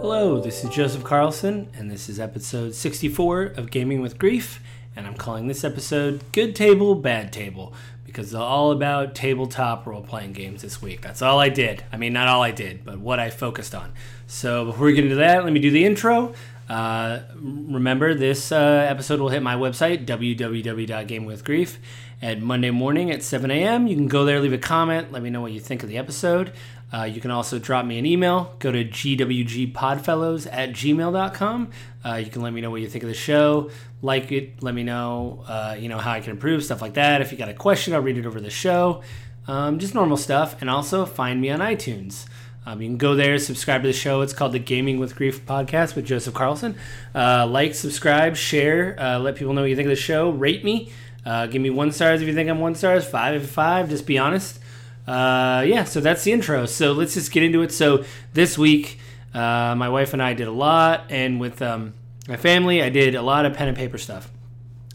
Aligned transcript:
Hello, 0.00 0.40
this 0.40 0.64
is 0.64 0.70
Joseph 0.70 1.04
Carlson, 1.04 1.68
and 1.74 1.88
this 1.88 2.08
is 2.08 2.18
episode 2.18 2.74
64 2.74 3.44
of 3.44 3.70
Gaming 3.70 4.00
with 4.00 4.18
Grief. 4.18 4.60
And 4.96 5.06
I'm 5.06 5.14
calling 5.14 5.46
this 5.46 5.62
episode 5.62 6.24
Good 6.32 6.56
Table, 6.56 6.96
Bad 6.96 7.32
Table, 7.32 7.72
because 8.04 8.26
it's 8.26 8.34
all 8.34 8.72
about 8.72 9.14
tabletop 9.14 9.86
role 9.86 10.02
playing 10.02 10.32
games 10.32 10.62
this 10.62 10.82
week. 10.82 11.00
That's 11.00 11.22
all 11.22 11.38
I 11.38 11.48
did. 11.48 11.84
I 11.92 11.96
mean, 11.96 12.12
not 12.12 12.26
all 12.26 12.42
I 12.42 12.50
did, 12.50 12.84
but 12.84 12.98
what 12.98 13.20
I 13.20 13.30
focused 13.30 13.76
on. 13.76 13.92
So 14.26 14.64
before 14.64 14.86
we 14.86 14.94
get 14.94 15.04
into 15.04 15.16
that, 15.16 15.44
let 15.44 15.52
me 15.52 15.60
do 15.60 15.70
the 15.70 15.84
intro. 15.84 16.34
Uh, 16.68 17.20
remember, 17.36 18.14
this 18.14 18.50
uh, 18.50 18.86
episode 18.90 19.20
will 19.20 19.28
hit 19.28 19.42
my 19.42 19.54
website, 19.54 20.04
www.gamingwithgrief, 20.04 21.76
at 22.22 22.40
Monday 22.40 22.70
morning 22.70 23.10
at 23.10 23.22
7 23.22 23.50
a.m. 23.50 23.86
You 23.86 23.94
can 23.94 24.08
go 24.08 24.24
there, 24.24 24.40
leave 24.40 24.52
a 24.52 24.58
comment, 24.58 25.12
let 25.12 25.22
me 25.22 25.30
know 25.30 25.40
what 25.40 25.52
you 25.52 25.60
think 25.60 25.82
of 25.82 25.88
the 25.88 25.98
episode. 25.98 26.52
Uh, 26.92 27.02
you 27.02 27.20
can 27.20 27.30
also 27.30 27.58
drop 27.58 27.84
me 27.84 27.98
an 27.98 28.06
email. 28.06 28.54
Go 28.58 28.70
to 28.70 28.84
gwgpodfellows 28.84 30.46
at 30.50 30.70
gmail.com. 30.70 31.70
Uh, 32.04 32.14
you 32.14 32.30
can 32.30 32.42
let 32.42 32.52
me 32.52 32.60
know 32.60 32.70
what 32.70 32.80
you 32.80 32.88
think 32.88 33.02
of 33.02 33.08
the 33.08 33.14
show. 33.14 33.70
Like 34.02 34.30
it. 34.30 34.62
Let 34.62 34.74
me 34.74 34.84
know, 34.84 35.44
uh, 35.48 35.76
you 35.78 35.88
know, 35.88 35.98
how 35.98 36.12
I 36.12 36.20
can 36.20 36.30
improve, 36.30 36.64
stuff 36.64 36.80
like 36.80 36.94
that. 36.94 37.20
If 37.20 37.32
you 37.32 37.38
got 37.38 37.48
a 37.48 37.54
question, 37.54 37.92
I'll 37.92 38.02
read 38.02 38.18
it 38.18 38.26
over 38.26 38.40
the 38.40 38.50
show. 38.50 39.02
Um, 39.48 39.78
just 39.78 39.94
normal 39.94 40.16
stuff. 40.16 40.56
And 40.60 40.70
also 40.70 41.04
find 41.06 41.40
me 41.40 41.50
on 41.50 41.58
iTunes. 41.60 42.26
Um, 42.64 42.82
you 42.82 42.88
can 42.88 42.98
go 42.98 43.14
there, 43.14 43.38
subscribe 43.38 43.82
to 43.82 43.88
the 43.88 43.92
show. 43.92 44.20
It's 44.22 44.32
called 44.32 44.52
the 44.52 44.58
Gaming 44.58 44.98
with 44.98 45.14
Grief 45.14 45.44
podcast 45.46 45.94
with 45.94 46.04
Joseph 46.04 46.34
Carlson. 46.34 46.76
Uh, 47.14 47.46
like, 47.46 47.76
subscribe, 47.76 48.36
share, 48.36 48.96
uh, 48.98 49.20
let 49.20 49.36
people 49.36 49.54
know 49.54 49.60
what 49.60 49.70
you 49.70 49.76
think 49.76 49.86
of 49.86 49.90
the 49.90 49.96
show. 49.96 50.30
Rate 50.30 50.64
me. 50.64 50.92
Uh, 51.24 51.46
give 51.46 51.62
me 51.62 51.70
one 51.70 51.92
stars 51.92 52.22
if 52.22 52.28
you 52.28 52.34
think 52.34 52.48
I'm 52.48 52.58
one 52.58 52.74
stars, 52.74 53.06
five 53.06 53.40
if 53.40 53.48
five. 53.50 53.88
Just 53.88 54.06
be 54.06 54.18
honest 54.18 54.60
uh, 55.06 55.64
yeah, 55.66 55.84
so 55.84 56.00
that's 56.00 56.24
the 56.24 56.32
intro. 56.32 56.66
So 56.66 56.92
let's 56.92 57.14
just 57.14 57.30
get 57.30 57.42
into 57.42 57.62
it. 57.62 57.72
So 57.72 58.04
this 58.32 58.58
week, 58.58 58.98
uh, 59.32 59.74
my 59.76 59.88
wife 59.88 60.12
and 60.12 60.22
I 60.22 60.34
did 60.34 60.48
a 60.48 60.52
lot, 60.52 61.06
and 61.10 61.38
with 61.38 61.62
um, 61.62 61.94
my 62.28 62.36
family, 62.36 62.82
I 62.82 62.88
did 62.88 63.14
a 63.14 63.22
lot 63.22 63.46
of 63.46 63.54
pen 63.54 63.68
and 63.68 63.76
paper 63.76 63.98
stuff. 63.98 64.30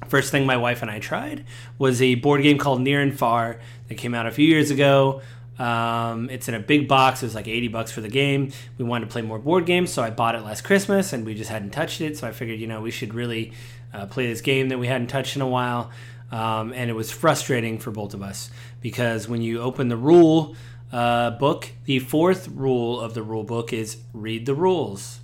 First 0.08 0.32
thing 0.32 0.46
my 0.46 0.58
wife 0.58 0.82
and 0.82 0.92
I 0.92 1.00
tried 1.00 1.46
was 1.78 2.02
a 2.02 2.16
board 2.16 2.44
game 2.44 2.58
called 2.58 2.82
Near 2.82 3.02
and 3.02 3.18
Far 3.18 3.60
that 3.88 3.96
came 3.96 4.14
out 4.14 4.26
a 4.26 4.32
few 4.32 4.46
years 4.46 4.70
ago. 4.70 5.22
Um, 5.58 6.30
it's 6.30 6.50
in 6.50 6.56
a 6.56 6.60
big 6.60 6.88
box. 6.88 7.22
It 7.22 7.28
was 7.28 7.36
like 7.36 7.48
80 7.48 7.68
bucks 7.70 7.92
for 7.92 8.02
the 8.02 8.10
game. 8.10 8.52
We 8.78 8.84
wanted 8.84 9.06
to 9.06 9.12
play 9.12 9.22
more 9.22 9.40
board 9.40 9.66
games, 9.66 9.94
so 9.94 10.02
I 10.02 10.10
bought 10.10 10.36
it 10.36 10.42
last 10.42 10.64
Christmas, 10.64 11.14
and 11.14 11.26
we 11.26 11.36
just 11.36 11.50
hadn't 11.50 11.70
touched 11.70 12.02
it. 12.02 12.18
So 12.18 12.28
I 12.28 12.32
figured, 12.32 12.60
you 12.60 12.68
know, 12.68 12.82
we 12.82 12.92
should 12.92 13.14
really 13.14 13.54
uh, 13.94 14.08
play 14.08 14.28
this 14.28 14.42
game 14.42 14.70
that 14.70 14.80
we 14.80 14.88
hadn't 14.88 15.08
touched 15.08 15.36
in 15.36 15.42
a 15.42 15.48
while. 15.48 15.92
Um, 16.32 16.74
and 16.74 16.90
it 16.90 16.94
was 16.94 17.12
frustrating 17.12 17.78
for 17.78 17.92
both 17.92 18.14
of 18.14 18.22
us 18.24 18.50
because 18.82 19.28
when 19.28 19.42
you 19.42 19.62
open 19.62 19.88
the 19.88 19.98
rule 19.98 20.56
uh, 20.92 21.32
book, 21.32 21.72
the 21.86 22.00
fourth 22.00 22.48
rule 22.50 23.00
of 23.00 23.14
the 23.14 23.24
rule 23.24 23.44
book 23.44 23.72
is 23.72 23.98
read 24.14 24.46
the 24.46 24.56
rules. 24.56 25.20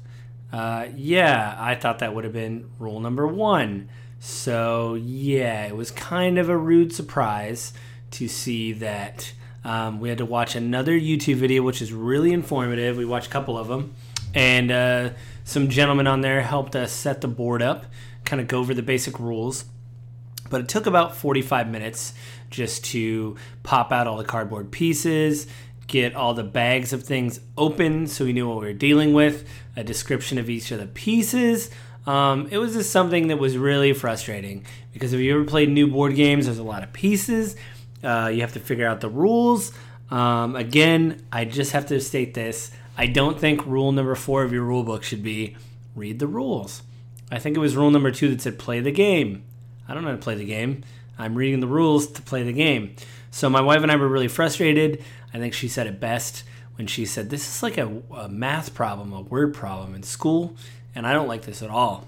Uh, 0.52 0.88
yeah, 0.96 1.56
I 1.60 1.76
thought 1.76 2.00
that 2.00 2.16
would 2.16 2.24
have 2.24 2.34
been 2.34 2.70
rule 2.80 3.00
number 3.00 3.28
one. 3.28 3.90
So, 4.20 4.96
yeah, 4.96 5.66
it 5.66 5.76
was 5.76 5.92
kind 5.92 6.38
of 6.38 6.50
a 6.50 6.58
rude 6.58 6.94
surprise 6.94 7.74
to 8.12 8.28
see 8.28 8.74
that 8.74 9.34
um, 9.64 10.00
we 10.00 10.10
had 10.10 10.18
to 10.20 10.26
watch 10.26 10.56
another 10.56 10.98
YouTube 10.98 11.36
video, 11.36 11.62
which 11.62 11.82
is 11.82 11.92
really 11.92 12.32
informative. 12.32 12.98
We 12.98 13.06
watched 13.06 13.28
a 13.28 13.32
couple 13.32 13.58
of 13.58 13.68
them, 13.68 13.94
and 14.34 14.72
uh, 14.72 15.10
some 15.44 15.70
gentlemen 15.70 16.08
on 16.08 16.22
there 16.22 16.42
helped 16.42 16.76
us 16.76 16.92
set 16.92 17.22
the 17.22 17.28
board 17.28 17.62
up, 17.62 17.86
kind 18.24 18.42
of 18.42 18.48
go 18.48 18.60
over 18.60 18.74
the 18.74 18.82
basic 18.82 19.20
rules. 19.20 19.66
But 20.50 20.62
it 20.62 20.70
took 20.70 20.86
about 20.86 21.16
45 21.16 21.70
minutes 21.70 22.14
just 22.50 22.86
to 22.86 23.36
pop 23.64 23.92
out 23.92 24.08
all 24.08 24.18
the 24.18 24.24
cardboard 24.24 24.72
pieces, 24.72 25.48
get 25.88 26.16
all 26.16 26.34
the 26.34 26.44
bags 26.44 26.94
of 26.94 27.04
things 27.04 27.40
open 27.58 28.08
so 28.08 28.26
we 28.26 28.34
knew 28.34 28.48
what 28.48 28.60
we 28.60 28.68
were 28.68 28.74
dealing 28.74 29.14
with, 29.14 29.48
a 29.76 29.84
description 29.84 30.38
of 30.38 30.50
each 30.50 30.72
of 30.72 30.80
the 30.80 30.88
pieces. 30.88 31.70
Um, 32.06 32.48
it 32.52 32.58
was 32.58 32.74
just 32.74 32.92
something 32.92 33.28
that 33.28 33.38
was 33.38 33.58
really 33.58 33.94
frustrating 33.94 34.66
because 34.94 35.14
if 35.14 35.20
you 35.20 35.34
ever 35.36 35.44
played 35.44 35.70
new 35.70 35.88
board 35.88 36.16
games, 36.16 36.46
there's 36.46 36.58
a 36.58 36.64
lot 36.64 36.84
of 36.84 36.94
pieces. 36.94 37.56
Uh, 38.04 38.32
you 38.34 38.42
have 38.42 38.54
to 38.54 38.60
figure 38.60 38.88
out 38.88 39.02
the 39.02 39.10
rules. 39.10 39.74
Um, 40.10 40.56
again, 40.56 41.22
I 41.32 41.46
just 41.46 41.74
have 41.74 41.88
to 41.88 42.00
state 42.00 42.34
this. 42.34 42.72
I 42.98 43.08
don't 43.08 43.40
think 43.40 43.66
rule 43.66 43.92
number 43.92 44.16
four 44.16 44.44
of 44.44 44.54
your 44.54 44.64
rule 44.64 44.84
book 44.84 45.04
should 45.04 45.22
be 45.22 45.56
read 45.96 46.20
the 46.20 46.28
rules. 46.28 46.82
I 47.30 47.40
think 47.40 47.58
it 47.58 47.60
was 47.60 47.76
rule 47.76 47.92
number 47.92 48.12
two 48.12 48.30
that 48.30 48.42
said 48.42 48.58
play 48.58 48.80
the 48.80 48.92
game. 48.92 49.44
I 49.88 49.94
don't 49.94 50.04
know 50.04 50.10
how 50.10 50.16
to 50.16 50.22
play 50.22 50.36
the 50.36 50.46
game. 50.46 50.84
I'm 51.18 51.36
reading 51.36 51.60
the 51.60 51.68
rules 51.68 52.08
to 52.08 52.22
play 52.22 52.44
the 52.44 52.54
game. 52.54 52.96
So 53.32 53.50
my 53.50 53.62
wife 53.62 53.84
and 53.84 53.92
I 53.92 53.96
were 53.96 54.08
really 54.08 54.28
frustrated. 54.28 55.04
I 55.34 55.40
think 55.40 55.54
she 55.54 55.68
said 55.68 55.88
it 55.88 56.00
best 56.00 56.44
when 56.76 56.88
she 56.88 57.06
said, 57.06 57.30
This 57.30 57.48
is 57.48 57.64
like 57.64 57.78
a, 57.78 58.02
a 58.16 58.30
math 58.30 58.74
problem, 58.74 59.14
a 59.14 59.22
word 59.22 59.54
problem 59.54 59.96
in 59.96 60.04
school, 60.04 60.56
and 60.96 61.06
I 61.06 61.14
don't 61.14 61.28
like 61.28 61.44
this 61.44 61.62
at 61.62 61.70
all. 61.70 62.08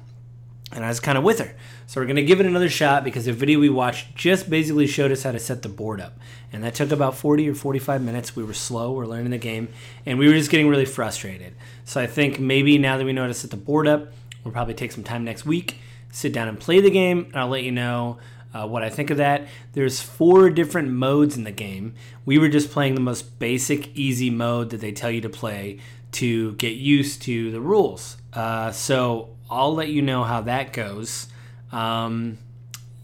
And 0.72 0.86
I 0.86 0.90
was 0.90 1.00
kind 1.00 1.18
of 1.18 1.24
with 1.24 1.40
her. 1.40 1.56
So 1.88 2.00
we're 2.00 2.06
going 2.06 2.18
to 2.18 2.24
give 2.24 2.40
it 2.40 2.46
another 2.46 2.70
shot 2.70 3.04
because 3.04 3.26
the 3.26 3.34
video 3.34 3.60
we 3.60 3.70
watched 3.70 4.16
just 4.16 4.52
basically 4.52 4.86
showed 4.86 5.12
us 5.12 5.24
how 5.24 5.32
to 5.32 5.40
set 5.40 5.64
the 5.64 5.70
board 5.70 6.00
up. 6.00 6.20
And 6.54 6.64
that 6.64 6.76
took 6.76 6.92
about 6.92 7.16
40 7.16 7.50
or 7.50 7.56
45 7.56 8.04
minutes. 8.04 8.36
We 8.36 8.44
were 8.44 8.54
slow, 8.54 8.92
we're 8.92 9.08
learning 9.08 9.32
the 9.32 9.40
game, 9.40 9.70
and 10.06 10.20
we 10.20 10.28
were 10.28 10.34
just 10.34 10.52
getting 10.52 10.70
really 10.70 10.86
frustrated. 10.86 11.56
So 11.86 12.00
I 12.00 12.06
think 12.06 12.40
maybe 12.40 12.78
now 12.78 12.98
that 12.98 13.06
we 13.06 13.14
know 13.14 13.24
how 13.24 13.28
to 13.30 13.34
set 13.34 13.50
the 13.50 13.58
board 13.58 13.88
up, 13.88 14.12
we'll 14.44 14.52
probably 14.52 14.76
take 14.76 14.92
some 14.92 15.04
time 15.04 15.24
next 15.24 15.44
week 15.44 15.78
sit 16.12 16.34
down 16.34 16.48
and 16.48 16.60
play 16.60 16.82
the 16.82 16.90
game, 16.90 17.26
and 17.26 17.36
I'll 17.36 17.48
let 17.48 17.64
you 17.64 17.72
know 17.72 18.18
uh, 18.54 18.68
what 18.68 18.84
I 18.84 18.90
think 18.90 19.10
of 19.10 19.18
that. 19.18 19.48
There's 19.74 20.02
four 20.02 20.50
different 20.50 20.90
modes 20.90 21.38
in 21.38 21.44
the 21.44 21.52
game. 21.52 21.94
We 22.26 22.38
were 22.38 22.50
just 22.50 22.72
playing 22.72 22.96
the 22.96 23.02
most 23.02 23.40
basic, 23.40 23.96
easy 23.96 24.30
mode 24.30 24.72
that 24.72 24.82
they 24.82 24.92
tell 24.92 25.12
you 25.12 25.22
to 25.22 25.30
play 25.30 25.80
to 26.14 26.54
get 26.54 26.76
used 26.76 27.22
to 27.24 27.52
the 27.52 27.62
rules. 27.62 28.18
Uh, 28.34 28.72
so 28.72 29.30
I'll 29.50 29.74
let 29.74 29.90
you 29.90 30.02
know 30.02 30.24
how 30.24 30.42
that 30.42 30.74
goes. 30.74 31.28
Um, 31.72 32.38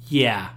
yeah. 0.07 0.49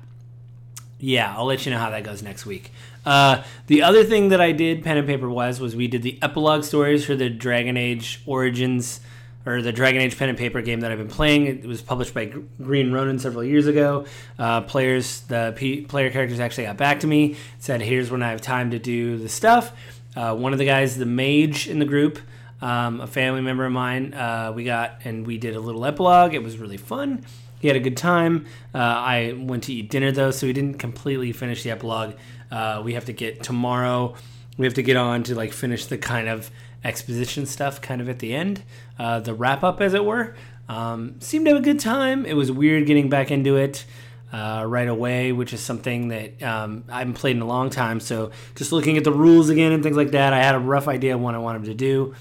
Yeah, 0.99 1.35
I'll 1.37 1.45
let 1.45 1.65
you 1.65 1.73
know 1.73 1.79
how 1.79 1.91
that 1.91 2.03
goes 2.03 2.23
next 2.23 2.47
week. 2.47 2.73
Uh, 3.07 3.43
the 3.69 3.83
other 3.83 4.05
thing 4.05 4.29
that 4.31 4.41
I 4.41 4.53
did, 4.53 4.83
pen 4.83 4.97
and 4.97 5.07
paper 5.07 5.29
wise, 5.29 5.61
was 5.61 5.77
we 5.77 5.87
did 5.87 6.03
the 6.03 6.19
epilogue 6.21 6.65
stories 6.65 7.05
for 7.05 7.15
the 7.15 7.31
Dragon 7.31 7.77
Age 7.77 8.21
Origins 8.27 9.01
or 9.49 9.63
the 9.63 9.73
Dragon 9.73 10.03
Age 10.03 10.19
pen 10.19 10.29
and 10.29 10.37
paper 10.37 10.61
game 10.61 10.81
that 10.81 10.93
I've 10.93 10.99
been 10.99 11.09
playing. 11.09 11.47
It 11.47 11.65
was 11.65 11.81
published 11.81 12.13
by 12.13 12.27
Green 12.63 12.93
Ronin 12.93 13.19
several 13.19 13.43
years 13.43 13.67
ago. 13.67 14.05
Uh, 14.39 14.61
players, 14.61 15.23
the 15.23 15.55
P- 15.57 15.81
player 15.81 16.11
characters 16.11 16.39
actually 16.39 16.65
got 16.65 16.77
back 16.77 17.01
to 17.01 17.07
me, 17.07 17.37
said, 17.59 17.81
"Here's 17.81 18.11
when 18.11 18.23
I 18.23 18.31
have 18.31 18.43
time 18.43 18.71
to 18.73 18.79
do 18.79 19.17
the 19.17 19.29
stuff." 19.29 19.73
Uh, 20.15 20.35
one 20.35 20.53
of 20.53 20.59
the 20.59 20.67
guys, 20.67 20.99
the 20.99 21.07
mage 21.07 21.67
in 21.67 21.79
the 21.79 21.87
group, 21.87 22.19
um, 22.61 23.01
a 23.01 23.07
family 23.07 23.41
member 23.41 23.65
of 23.65 23.73
mine, 23.73 24.13
uh, 24.13 24.53
we 24.55 24.65
got 24.65 25.01
and 25.05 25.27
we 25.27 25.39
did 25.39 25.57
a 25.57 25.61
little 25.61 25.85
epilogue. 25.87 26.35
It 26.35 26.43
was 26.43 26.59
really 26.59 26.77
fun. 26.77 27.25
He 27.59 27.69
had 27.69 27.77
a 27.77 27.81
good 27.81 27.97
time. 27.97 28.45
Uh, 28.75 28.79
I 28.79 29.35
went 29.37 29.65
to 29.65 29.73
eat 29.73 29.91
dinner 29.91 30.13
though, 30.13 30.31
so 30.31 30.47
we 30.47 30.53
didn't 30.53 30.79
completely 30.79 31.33
finish 31.33 31.63
the 31.63 31.71
epilogue. 31.71 32.15
Uh, 32.51 32.83
we 32.85 32.95
have 32.95 33.07
to 33.07 33.13
get 33.13 33.43
tomorrow. 33.43 34.15
We 34.59 34.67
have 34.67 34.75
to 34.75 34.83
get 34.83 34.97
on 34.97 35.23
to 35.25 35.35
like 35.35 35.53
finish 35.53 35.87
the 35.87 35.99
kind 35.99 36.29
of 36.29 36.51
exposition 36.85 37.47
stuff 37.47 37.81
kind 37.81 38.01
of 38.01 38.09
at 38.09 38.19
the 38.19 38.35
end, 38.35 38.63
uh, 38.99 39.21
the 39.21 39.35
wrap 39.35 39.63
up, 39.63 39.81
as 39.81 39.95
it 39.95 40.05
were. 40.05 40.35
Um, 40.69 41.21
seemed 41.21 41.47
to 41.47 41.53
have 41.53 41.61
a 41.61 41.65
good 41.65 41.81
time. 41.81 42.27
It 42.27 42.35
was 42.35 42.53
weird 42.53 42.87
getting 42.87 43.09
back 43.09 43.31
into 43.31 43.57
it 43.57 43.87
uh, 44.33 44.65
right 44.67 44.89
away, 44.89 45.33
which 45.33 45.53
is 45.53 45.61
something 45.61 46.09
that 46.09 46.43
um, 46.43 46.85
I 46.89 46.99
haven't 46.99 47.15
played 47.15 47.37
in 47.37 47.43
a 47.43 47.47
long 47.47 47.71
time. 47.71 48.01
So 48.01 48.31
just 48.55 48.73
looking 48.73 48.97
at 48.97 49.05
the 49.05 49.13
rules 49.13 49.49
again 49.49 49.73
and 49.73 49.83
things 49.83 49.97
like 49.97 50.11
that, 50.11 50.33
I 50.33 50.43
had 50.43 50.55
a 50.55 50.59
rough 50.59 50.89
idea 50.89 51.15
of 51.15 51.21
what 51.21 51.35
I 51.35 51.39
wanted 51.39 51.65
to 51.65 51.75
do. 51.75 52.15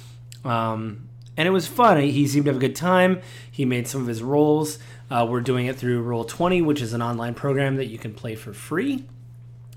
Um, 0.45 1.09
and 1.35 1.47
it 1.47 1.51
was 1.51 1.67
fun. 1.67 2.01
He 2.01 2.27
seemed 2.27 2.45
to 2.45 2.49
have 2.51 2.57
a 2.57 2.65
good 2.65 2.75
time. 2.75 3.21
He 3.51 3.65
made 3.65 3.87
some 3.87 4.01
of 4.01 4.07
his 4.07 4.23
rolls. 4.23 4.79
Uh, 5.11 5.27
we're 5.29 5.41
doing 5.41 5.67
it 5.67 5.75
through 5.75 6.03
Roll20, 6.03 6.65
which 6.65 6.81
is 6.81 6.93
an 6.93 7.01
online 7.01 7.33
program 7.33 7.75
that 7.75 7.87
you 7.87 7.97
can 7.97 8.13
play 8.13 8.35
for 8.35 8.53
free. 8.53 9.05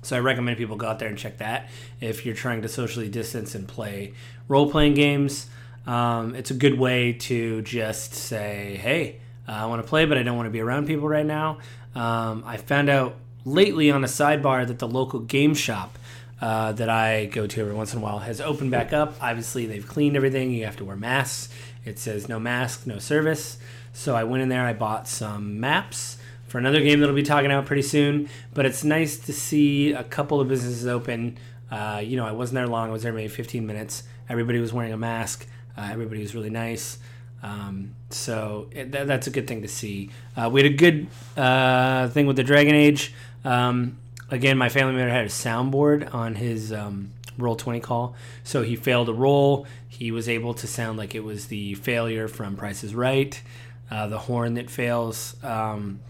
So 0.02 0.16
I 0.16 0.20
recommend 0.20 0.56
people 0.56 0.76
go 0.76 0.86
out 0.86 0.98
there 0.98 1.08
and 1.08 1.18
check 1.18 1.38
that 1.38 1.68
if 2.00 2.24
you're 2.24 2.34
trying 2.34 2.62
to 2.62 2.68
socially 2.68 3.08
distance 3.08 3.54
and 3.54 3.68
play 3.68 4.14
role 4.48 4.70
playing 4.70 4.94
games. 4.94 5.48
Um, 5.90 6.36
it's 6.36 6.52
a 6.52 6.54
good 6.54 6.78
way 6.78 7.14
to 7.14 7.62
just 7.62 8.14
say, 8.14 8.78
hey, 8.80 9.18
uh, 9.48 9.52
I 9.52 9.66
want 9.66 9.82
to 9.82 9.88
play, 9.88 10.04
but 10.04 10.16
I 10.16 10.22
don't 10.22 10.36
want 10.36 10.46
to 10.46 10.52
be 10.52 10.60
around 10.60 10.86
people 10.86 11.08
right 11.08 11.26
now. 11.26 11.58
Um, 11.96 12.44
I 12.46 12.58
found 12.58 12.88
out 12.88 13.16
lately 13.44 13.90
on 13.90 14.04
a 14.04 14.06
sidebar 14.06 14.64
that 14.68 14.78
the 14.78 14.86
local 14.86 15.18
game 15.18 15.52
shop 15.52 15.98
uh, 16.40 16.70
that 16.72 16.88
I 16.88 17.24
go 17.26 17.48
to 17.48 17.60
every 17.60 17.74
once 17.74 17.92
in 17.92 17.98
a 17.98 18.02
while 18.02 18.20
has 18.20 18.40
opened 18.40 18.70
back 18.70 18.92
up. 18.92 19.16
Obviously, 19.20 19.66
they've 19.66 19.84
cleaned 19.84 20.14
everything. 20.14 20.52
You 20.52 20.64
have 20.64 20.76
to 20.76 20.84
wear 20.84 20.94
masks. 20.94 21.52
It 21.84 21.98
says 21.98 22.28
no 22.28 22.38
mask, 22.38 22.86
no 22.86 23.00
service. 23.00 23.58
So 23.92 24.14
I 24.14 24.22
went 24.22 24.44
in 24.44 24.48
there, 24.48 24.64
I 24.64 24.74
bought 24.74 25.08
some 25.08 25.58
maps 25.58 26.18
for 26.46 26.58
another 26.58 26.82
game 26.82 27.00
that'll 27.00 27.16
be 27.16 27.24
talking 27.24 27.50
about 27.50 27.66
pretty 27.66 27.82
soon. 27.82 28.28
But 28.54 28.64
it's 28.64 28.84
nice 28.84 29.18
to 29.18 29.32
see 29.32 29.90
a 29.90 30.04
couple 30.04 30.40
of 30.40 30.46
businesses 30.46 30.86
open. 30.86 31.36
Uh, 31.68 32.00
you 32.04 32.16
know, 32.16 32.26
I 32.26 32.32
wasn't 32.32 32.54
there 32.54 32.68
long. 32.68 32.90
I 32.90 32.92
was 32.92 33.02
there 33.02 33.12
maybe 33.12 33.26
15 33.26 33.66
minutes. 33.66 34.04
Everybody 34.28 34.60
was 34.60 34.72
wearing 34.72 34.92
a 34.92 34.96
mask. 34.96 35.48
Uh, 35.76 35.88
everybody 35.92 36.20
was 36.20 36.34
really 36.34 36.50
nice. 36.50 36.98
Um, 37.42 37.94
so 38.10 38.68
it, 38.72 38.92
that, 38.92 39.06
that's 39.06 39.26
a 39.26 39.30
good 39.30 39.46
thing 39.46 39.62
to 39.62 39.68
see. 39.68 40.10
Uh, 40.36 40.50
we 40.52 40.62
had 40.62 40.72
a 40.72 40.74
good 40.74 41.06
uh, 41.36 42.08
thing 42.08 42.26
with 42.26 42.36
the 42.36 42.44
Dragon 42.44 42.74
Age. 42.74 43.14
Um, 43.44 43.98
again, 44.30 44.58
my 44.58 44.68
family 44.68 44.94
member 44.94 45.10
had 45.10 45.24
a 45.24 45.28
soundboard 45.28 46.12
on 46.14 46.34
his 46.34 46.72
um, 46.72 47.12
roll 47.38 47.56
20 47.56 47.80
call. 47.80 48.14
So 48.44 48.62
he 48.62 48.76
failed 48.76 49.08
a 49.08 49.14
roll. 49.14 49.66
He 49.88 50.10
was 50.10 50.28
able 50.28 50.54
to 50.54 50.66
sound 50.66 50.98
like 50.98 51.14
it 51.14 51.24
was 51.24 51.46
the 51.46 51.74
failure 51.74 52.28
from 52.28 52.56
Price 52.56 52.84
is 52.84 52.94
Right, 52.94 53.40
uh, 53.90 54.06
the 54.06 54.18
horn 54.18 54.54
that 54.54 54.70
fails. 54.70 55.42
Um, 55.42 56.00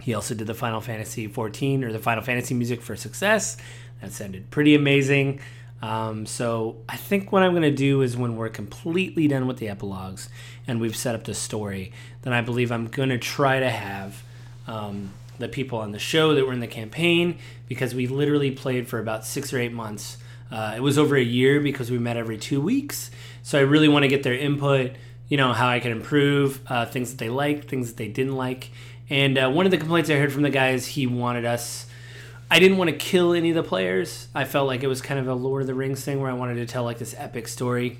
he 0.00 0.14
also 0.14 0.34
did 0.34 0.46
the 0.46 0.54
Final 0.54 0.80
Fantasy 0.80 1.26
14 1.26 1.84
or 1.84 1.92
the 1.92 1.98
Final 1.98 2.22
Fantasy 2.22 2.54
music 2.54 2.82
for 2.82 2.96
Success. 2.96 3.56
That 4.00 4.12
sounded 4.12 4.50
pretty 4.50 4.74
amazing. 4.74 5.40
Um, 5.80 6.26
so 6.26 6.76
I 6.88 6.96
think 6.96 7.30
what 7.30 7.42
I'm 7.42 7.52
going 7.52 7.62
to 7.62 7.70
do 7.70 8.02
is 8.02 8.16
when 8.16 8.36
we're 8.36 8.48
completely 8.48 9.28
done 9.28 9.46
with 9.46 9.58
the 9.58 9.68
epilogues 9.68 10.28
and 10.66 10.80
we've 10.80 10.96
set 10.96 11.14
up 11.14 11.24
the 11.24 11.34
story, 11.34 11.92
then 12.22 12.32
I 12.32 12.40
believe 12.40 12.72
I'm 12.72 12.88
going 12.88 13.10
to 13.10 13.18
try 13.18 13.60
to 13.60 13.70
have 13.70 14.22
um, 14.66 15.10
the 15.38 15.48
people 15.48 15.78
on 15.78 15.92
the 15.92 15.98
show 15.98 16.34
that 16.34 16.46
were 16.46 16.52
in 16.52 16.60
the 16.60 16.66
campaign 16.66 17.38
because 17.68 17.94
we 17.94 18.06
literally 18.06 18.50
played 18.50 18.88
for 18.88 18.98
about 18.98 19.24
six 19.24 19.52
or 19.52 19.58
eight 19.58 19.72
months. 19.72 20.18
Uh, 20.50 20.74
it 20.76 20.80
was 20.80 20.98
over 20.98 21.16
a 21.16 21.22
year 21.22 21.60
because 21.60 21.90
we 21.90 21.98
met 21.98 22.16
every 22.16 22.38
two 22.38 22.60
weeks. 22.60 23.10
So 23.42 23.58
I 23.58 23.62
really 23.62 23.88
want 23.88 24.02
to 24.02 24.08
get 24.08 24.22
their 24.22 24.34
input, 24.34 24.92
you 25.28 25.36
know, 25.36 25.52
how 25.52 25.68
I 25.68 25.78
can 25.78 25.92
improve, 25.92 26.60
uh, 26.66 26.86
things 26.86 27.10
that 27.10 27.18
they 27.18 27.28
liked, 27.28 27.68
things 27.68 27.88
that 27.88 27.96
they 27.96 28.08
didn't 28.08 28.36
like. 28.36 28.70
And 29.10 29.38
uh, 29.38 29.50
one 29.50 29.64
of 29.64 29.70
the 29.70 29.78
complaints 29.78 30.10
I 30.10 30.14
heard 30.14 30.32
from 30.32 30.42
the 30.42 30.50
guys, 30.50 30.86
he 30.86 31.06
wanted 31.06 31.44
us. 31.44 31.86
I 32.50 32.58
didn't 32.60 32.78
want 32.78 32.90
to 32.90 32.96
kill 32.96 33.34
any 33.34 33.50
of 33.50 33.56
the 33.56 33.62
players. 33.62 34.28
I 34.34 34.44
felt 34.44 34.66
like 34.66 34.82
it 34.82 34.86
was 34.86 35.02
kind 35.02 35.20
of 35.20 35.28
a 35.28 35.34
Lord 35.34 35.62
of 35.62 35.66
the 35.66 35.74
Rings 35.74 36.02
thing 36.02 36.20
where 36.20 36.30
I 36.30 36.34
wanted 36.34 36.54
to 36.54 36.66
tell 36.66 36.84
like 36.84 36.98
this 36.98 37.14
epic 37.18 37.46
story 37.46 37.98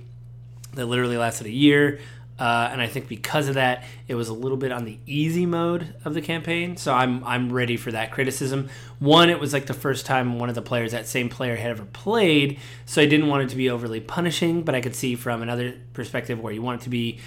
that 0.75 0.87
literally 0.87 1.19
lasted 1.19 1.47
a 1.47 1.51
year. 1.51 2.01
Uh, 2.39 2.69
and 2.71 2.81
I 2.81 2.87
think 2.87 3.09
because 3.09 3.49
of 3.49 3.57
that, 3.57 3.85
it 4.07 4.15
was 4.15 4.29
a 4.29 4.33
little 4.33 4.57
bit 4.57 4.71
on 4.71 4.85
the 4.85 4.99
easy 5.07 5.45
mode 5.45 5.95
of 6.05 6.15
the 6.15 6.23
campaign. 6.23 6.77
So 6.77 6.95
I'm 6.95 7.25
I'm 7.25 7.53
ready 7.53 7.77
for 7.77 7.91
that 7.91 8.13
criticism. 8.13 8.69
One, 9.01 9.29
it 9.29 9.41
was 9.41 9.53
like 9.53 9.67
the 9.67 9.75
first 9.75 10.07
time 10.07 10.39
one 10.39 10.49
of 10.49 10.55
the 10.55 10.63
players, 10.63 10.93
that 10.93 11.09
same 11.09 11.29
player, 11.29 11.57
had 11.57 11.71
ever 11.73 11.85
played, 11.85 12.59
so 12.87 13.03
I 13.03 13.07
didn't 13.07 13.27
want 13.27 13.43
it 13.43 13.49
to 13.51 13.57
be 13.57 13.69
overly 13.69 14.01
punishing. 14.01 14.63
But 14.63 14.77
I 14.77 14.81
could 14.81 14.95
see 14.95 15.17
from 15.17 15.43
another 15.43 15.75
perspective 15.93 16.39
where 16.39 16.53
you 16.53 16.63
want 16.63 16.81
it 16.81 16.85
to 16.85 16.91
be. 16.91 17.19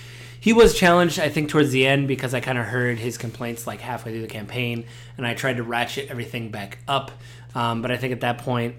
He 0.41 0.51
was 0.51 0.77
challenged, 0.77 1.19
I 1.19 1.29
think, 1.29 1.49
towards 1.49 1.71
the 1.71 1.87
end 1.87 2.09
because 2.09 2.33
I 2.33 2.41
kind 2.41 2.57
of 2.57 2.65
heard 2.65 2.99
his 2.99 3.17
complaints 3.17 3.65
like 3.65 3.79
halfway 3.79 4.11
through 4.11 4.23
the 4.23 4.27
campaign, 4.27 4.85
and 5.15 5.25
I 5.25 5.35
tried 5.35 5.57
to 5.57 5.63
ratchet 5.63 6.09
everything 6.09 6.49
back 6.49 6.79
up. 6.87 7.11
Um, 7.55 7.81
but 7.81 7.91
I 7.91 7.97
think 7.97 8.11
at 8.11 8.21
that 8.21 8.39
point, 8.39 8.75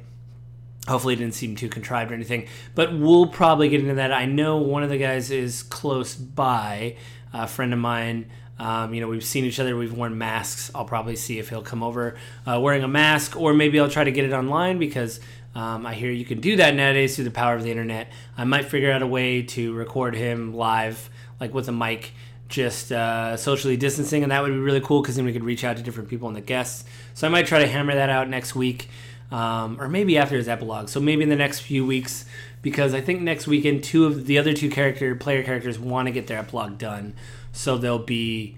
Hopefully, 0.88 1.14
it 1.14 1.18
didn't 1.18 1.34
seem 1.34 1.54
too 1.54 1.68
contrived 1.68 2.10
or 2.10 2.14
anything. 2.14 2.48
But 2.74 2.92
we'll 2.92 3.28
probably 3.28 3.68
get 3.68 3.80
into 3.80 3.94
that. 3.94 4.12
I 4.12 4.26
know 4.26 4.56
one 4.56 4.82
of 4.82 4.90
the 4.90 4.98
guys 4.98 5.30
is 5.30 5.62
close 5.62 6.16
by, 6.16 6.96
a 7.32 7.46
friend 7.46 7.72
of 7.72 7.78
mine. 7.78 8.28
Um, 8.58 8.92
you 8.92 9.00
know, 9.00 9.06
we've 9.06 9.24
seen 9.24 9.44
each 9.44 9.60
other. 9.60 9.76
We've 9.76 9.92
worn 9.92 10.18
masks. 10.18 10.72
I'll 10.74 10.84
probably 10.84 11.14
see 11.14 11.38
if 11.38 11.50
he'll 11.50 11.62
come 11.62 11.84
over 11.84 12.16
uh, 12.46 12.58
wearing 12.60 12.82
a 12.82 12.88
mask, 12.88 13.36
or 13.36 13.54
maybe 13.54 13.78
I'll 13.78 13.88
try 13.88 14.02
to 14.02 14.10
get 14.10 14.24
it 14.24 14.32
online 14.32 14.78
because 14.78 15.20
um, 15.54 15.86
I 15.86 15.94
hear 15.94 16.10
you 16.10 16.24
can 16.24 16.40
do 16.40 16.56
that 16.56 16.74
nowadays 16.74 17.14
through 17.14 17.24
the 17.24 17.30
power 17.30 17.54
of 17.54 17.62
the 17.62 17.70
internet. 17.70 18.10
I 18.36 18.42
might 18.42 18.64
figure 18.64 18.90
out 18.90 19.02
a 19.02 19.06
way 19.06 19.42
to 19.42 19.72
record 19.74 20.16
him 20.16 20.52
live, 20.52 21.10
like 21.42 21.52
with 21.52 21.68
a 21.68 21.72
mic, 21.72 22.12
just 22.48 22.92
uh, 22.92 23.36
socially 23.36 23.76
distancing, 23.76 24.22
and 24.22 24.30
that 24.30 24.42
would 24.42 24.52
be 24.52 24.58
really 24.58 24.80
cool 24.80 25.02
because 25.02 25.16
then 25.16 25.24
we 25.24 25.32
could 25.32 25.42
reach 25.42 25.64
out 25.64 25.76
to 25.76 25.82
different 25.82 26.08
people 26.08 26.28
and 26.28 26.36
the 26.36 26.40
guests. 26.40 26.84
So 27.14 27.26
I 27.26 27.30
might 27.30 27.46
try 27.46 27.58
to 27.58 27.66
hammer 27.66 27.94
that 27.94 28.10
out 28.10 28.28
next 28.28 28.54
week 28.54 28.88
um, 29.32 29.80
or 29.80 29.88
maybe 29.88 30.16
after 30.16 30.36
his 30.36 30.48
epilogue. 30.48 30.88
So 30.88 31.00
maybe 31.00 31.24
in 31.24 31.30
the 31.30 31.36
next 31.36 31.60
few 31.60 31.84
weeks, 31.84 32.26
because 32.60 32.94
I 32.94 33.00
think 33.00 33.22
next 33.22 33.48
weekend 33.48 33.82
two 33.82 34.04
of 34.04 34.26
the 34.26 34.38
other 34.38 34.52
two 34.52 34.70
character 34.70 35.16
player 35.16 35.42
characters 35.42 35.80
want 35.80 36.06
to 36.06 36.12
get 36.12 36.28
their 36.28 36.38
epilogue 36.38 36.78
done, 36.78 37.14
so 37.50 37.76
they'll 37.76 37.98
be 37.98 38.56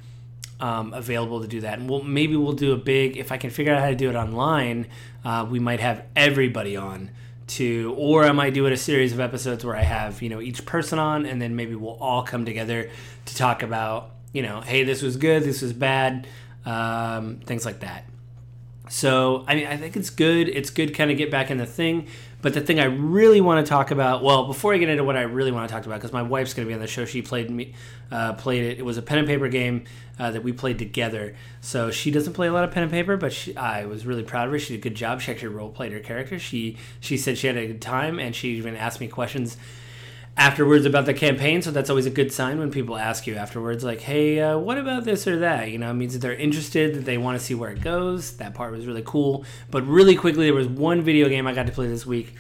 um, 0.61 0.93
available 0.93 1.41
to 1.41 1.49
do 1.49 1.63
that. 1.63 1.79
And 1.79 1.89
we'll 1.89 2.03
maybe 2.03 2.37
we'll 2.37 2.53
do 2.53 2.73
a 2.73 2.77
big 2.77 3.17
if 3.17 3.33
I 3.33 3.39
can 3.39 3.49
figure 3.49 3.73
out 3.73 3.81
how 3.81 3.89
to 3.89 3.97
do 3.97 4.11
it 4.11 4.15
online. 4.15 4.89
Uh, 5.25 5.47
we 5.51 5.59
might 5.59 5.81
have 5.81 6.05
everybody 6.15 6.77
on 6.77 7.11
to 7.47 7.95
or 7.99 8.25
I 8.25 8.33
might 8.33 8.55
do 8.55 8.67
it 8.67 8.73
a 8.73 8.77
series 8.77 9.13
of 9.13 9.21
episodes 9.21 9.65
where 9.65 9.77
I 9.77 9.83
have, 9.83 10.23
you 10.23 10.29
know, 10.29 10.41
each 10.41 10.65
person 10.65 10.99
on 10.99 11.27
and 11.27 11.41
then 11.41 11.57
maybe 11.57 11.75
we'll 11.75 11.99
all 12.01 12.23
come 12.23 12.45
together 12.45 12.91
to 13.27 13.37
talk 13.37 13.63
about, 13.63 14.11
you 14.33 14.43
know, 14.43 14.61
hey, 14.61 14.85
this 14.85 15.03
was 15.03 15.17
good, 15.17 15.43
this 15.43 15.63
was 15.63 15.73
bad, 15.73 16.27
um, 16.65 17.41
things 17.45 17.65
like 17.65 17.81
that. 17.81 18.05
So, 18.89 19.45
I 19.49 19.55
mean, 19.55 19.67
I 19.67 19.77
think 19.77 19.97
it's 19.97 20.11
good. 20.11 20.49
It's 20.49 20.71
good 20.71 20.95
kind 20.95 21.11
of 21.11 21.17
get 21.17 21.31
back 21.31 21.51
in 21.51 21.59
the 21.59 21.67
thing. 21.67 22.07
But 22.45 22.53
the 22.53 22.61
thing 22.61 22.79
I 22.79 22.85
really 22.85 23.41
want 23.41 23.65
to 23.65 23.71
talk 23.71 23.91
about, 23.91 24.23
well, 24.23 24.47
before 24.47 24.75
I 24.75 24.77
get 24.77 24.91
into 24.91 25.03
what 25.03 25.17
I 25.17 25.23
really 25.23 25.51
want 25.51 25.67
to 25.67 25.75
talk 25.75 25.87
about, 25.87 25.95
because 25.95 26.13
my 26.13 26.21
wife's 26.21 26.53
going 26.53 26.67
to 26.67 26.69
be 26.69 26.75
on 26.75 26.81
the 26.81 26.87
show. 26.87 27.07
She 27.07 27.23
played 27.23 27.49
me, 27.51 27.73
uh, 28.11 28.35
played 28.35 28.65
it. 28.65 28.79
It 28.79 28.85
was 28.85 28.99
a 28.99 29.03
pen 29.03 29.17
and 29.17 29.27
paper 29.27 29.49
game 29.49 29.85
uh, 30.19 30.31
that 30.31 30.45
we 30.45 30.53
played 30.53 30.79
together. 30.79 31.37
So 31.63 31.91
she 31.91 32.11
doesn't 32.11 32.35
play 32.35 32.49
a 32.49 32.53
lot 32.53 32.65
of 32.65 32.71
pen 32.71 32.83
and 32.83 32.93
paper, 32.93 33.17
but 33.17 33.33
she, 33.33 33.57
I 33.57 33.87
was 33.87 34.05
really 34.05 34.25
proud 34.25 34.49
of 34.49 34.53
her. 34.53 34.59
She 34.59 34.75
did 34.75 34.81
a 34.81 34.83
good 34.83 34.95
job. 34.95 35.23
She 35.23 35.33
actually 35.33 35.55
role 35.55 35.71
played 35.71 35.93
her 35.93 36.01
character. 36.01 36.39
She 36.39 36.77
she 37.01 37.17
said 37.17 37.39
she 37.39 37.47
had 37.47 37.57
a 37.57 37.67
good 37.67 37.81
time, 37.81 38.19
and 38.19 38.37
she 38.37 38.51
even 38.57 38.77
asked 38.77 39.01
me 39.01 39.09
questions 39.09 39.57
afterwards 40.37 40.85
about 40.85 41.07
the 41.07 41.15
campaign. 41.15 41.63
So 41.63 41.71
that's 41.71 41.91
always 41.91 42.07
a 42.07 42.11
good 42.11 42.33
sign 42.33 42.59
when 42.59 42.71
people 42.71 42.97
ask 42.97 43.27
you 43.27 43.37
afterwards, 43.37 43.85
like, 43.85 44.01
hey, 44.01 44.41
uh, 44.41 44.59
what 44.59 44.79
about 44.79 45.05
this 45.05 45.27
or 45.27 45.39
that? 45.39 45.71
You 45.71 45.79
know, 45.79 45.91
it 45.91 45.95
means 45.95 46.13
that 46.15 46.21
they're 46.21 46.35
interested, 46.35 46.95
that 46.95 47.05
they 47.05 47.19
want 47.19 47.39
to 47.39 47.45
see 47.45 47.55
where 47.55 47.71
it 47.71 47.81
goes. 47.81 48.37
That 48.39 48.55
part 48.55 48.73
was 48.73 48.87
really 48.87 49.03
cool. 49.05 49.45
But 49.71 49.87
really 49.87 50.17
quickly, 50.17 50.47
there 50.47 50.55
was 50.55 50.69
one 50.69 51.03
video 51.03 51.29
game 51.29 51.47
I 51.47 51.55
got 51.55 51.67
to 51.67 51.73
play 51.73 51.87
this 51.87 52.05
week. 52.05 52.35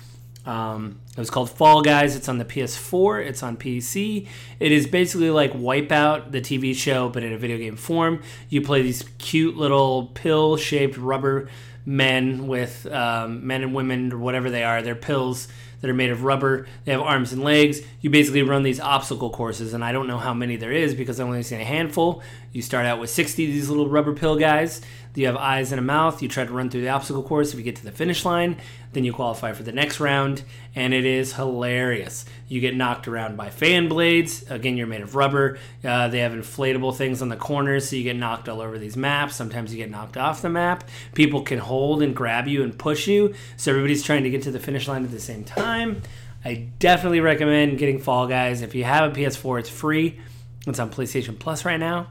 Um, 0.46 1.00
it 1.12 1.18
was 1.18 1.30
called 1.30 1.50
Fall 1.50 1.80
Guys. 1.80 2.16
It's 2.16 2.28
on 2.28 2.38
the 2.38 2.44
PS4. 2.44 3.24
It's 3.26 3.42
on 3.42 3.56
PC. 3.56 4.26
It 4.60 4.72
is 4.72 4.86
basically 4.86 5.30
like 5.30 5.52
Wipeout, 5.52 6.32
the 6.32 6.40
TV 6.40 6.74
show, 6.74 7.08
but 7.08 7.22
in 7.22 7.32
a 7.32 7.38
video 7.38 7.56
game 7.56 7.76
form. 7.76 8.22
You 8.50 8.60
play 8.60 8.82
these 8.82 9.04
cute 9.18 9.56
little 9.56 10.08
pill-shaped 10.08 10.98
rubber 10.98 11.48
men 11.86 12.46
with 12.46 12.86
um, 12.86 13.46
men 13.46 13.62
and 13.62 13.74
women 13.74 14.12
or 14.12 14.18
whatever 14.18 14.50
they 14.50 14.64
are. 14.64 14.82
They're 14.82 14.94
pills 14.94 15.48
that 15.84 15.90
are 15.90 15.94
made 15.94 16.08
of 16.08 16.24
rubber. 16.24 16.66
They 16.86 16.92
have 16.92 17.02
arms 17.02 17.34
and 17.34 17.44
legs. 17.44 17.82
You 18.00 18.08
basically 18.08 18.40
run 18.40 18.62
these 18.62 18.80
obstacle 18.80 19.28
courses, 19.28 19.74
and 19.74 19.84
I 19.84 19.92
don't 19.92 20.06
know 20.06 20.16
how 20.16 20.32
many 20.32 20.56
there 20.56 20.72
is 20.72 20.94
because 20.94 21.20
I've 21.20 21.26
only 21.26 21.42
seen 21.42 21.60
a 21.60 21.64
handful. 21.64 22.22
You 22.52 22.62
start 22.62 22.86
out 22.86 23.00
with 23.00 23.10
60 23.10 23.44
of 23.44 23.52
these 23.52 23.68
little 23.68 23.90
rubber 23.90 24.14
pill 24.14 24.36
guys. 24.36 24.80
You 25.14 25.26
have 25.26 25.36
eyes 25.36 25.70
and 25.70 25.78
a 25.78 25.82
mouth. 25.82 26.22
You 26.22 26.28
try 26.28 26.44
to 26.44 26.52
run 26.52 26.70
through 26.70 26.80
the 26.82 26.88
obstacle 26.88 27.22
course. 27.22 27.52
If 27.52 27.58
you 27.58 27.64
get 27.64 27.76
to 27.76 27.84
the 27.84 27.92
finish 27.92 28.24
line, 28.24 28.56
then 28.92 29.04
you 29.04 29.12
qualify 29.12 29.52
for 29.52 29.62
the 29.62 29.72
next 29.72 30.00
round, 30.00 30.42
and 30.74 30.92
it 30.92 31.04
is 31.04 31.34
hilarious. 31.34 32.24
You 32.48 32.60
get 32.60 32.74
knocked 32.74 33.06
around 33.06 33.36
by 33.36 33.50
fan 33.50 33.88
blades. 33.88 34.44
Again, 34.50 34.76
you're 34.76 34.86
made 34.86 35.02
of 35.02 35.14
rubber. 35.14 35.58
Uh, 35.84 36.08
they 36.08 36.18
have 36.20 36.32
inflatable 36.32 36.96
things 36.96 37.22
on 37.22 37.28
the 37.28 37.36
corners, 37.36 37.88
so 37.88 37.96
you 37.96 38.02
get 38.02 38.16
knocked 38.16 38.48
all 38.48 38.60
over 38.60 38.78
these 38.78 38.96
maps. 38.96 39.36
Sometimes 39.36 39.72
you 39.72 39.78
get 39.78 39.90
knocked 39.90 40.16
off 40.16 40.42
the 40.42 40.50
map. 40.50 40.88
People 41.14 41.42
can 41.42 41.58
hold 41.58 42.02
and 42.02 42.14
grab 42.14 42.48
you 42.48 42.62
and 42.62 42.76
push 42.76 43.06
you, 43.06 43.34
so 43.56 43.70
everybody's 43.70 44.02
trying 44.02 44.24
to 44.24 44.30
get 44.30 44.42
to 44.42 44.50
the 44.50 44.60
finish 44.60 44.88
line 44.88 45.04
at 45.04 45.10
the 45.10 45.20
same 45.20 45.44
time. 45.44 46.02
I 46.44 46.68
definitely 46.78 47.20
recommend 47.20 47.78
getting 47.78 48.00
Fall 48.00 48.26
Guys. 48.26 48.62
If 48.62 48.74
you 48.74 48.84
have 48.84 49.12
a 49.12 49.14
PS4, 49.14 49.60
it's 49.60 49.68
free. 49.68 50.20
It's 50.66 50.78
on 50.78 50.90
PlayStation 50.90 51.38
Plus 51.38 51.64
right 51.64 51.80
now. 51.80 52.08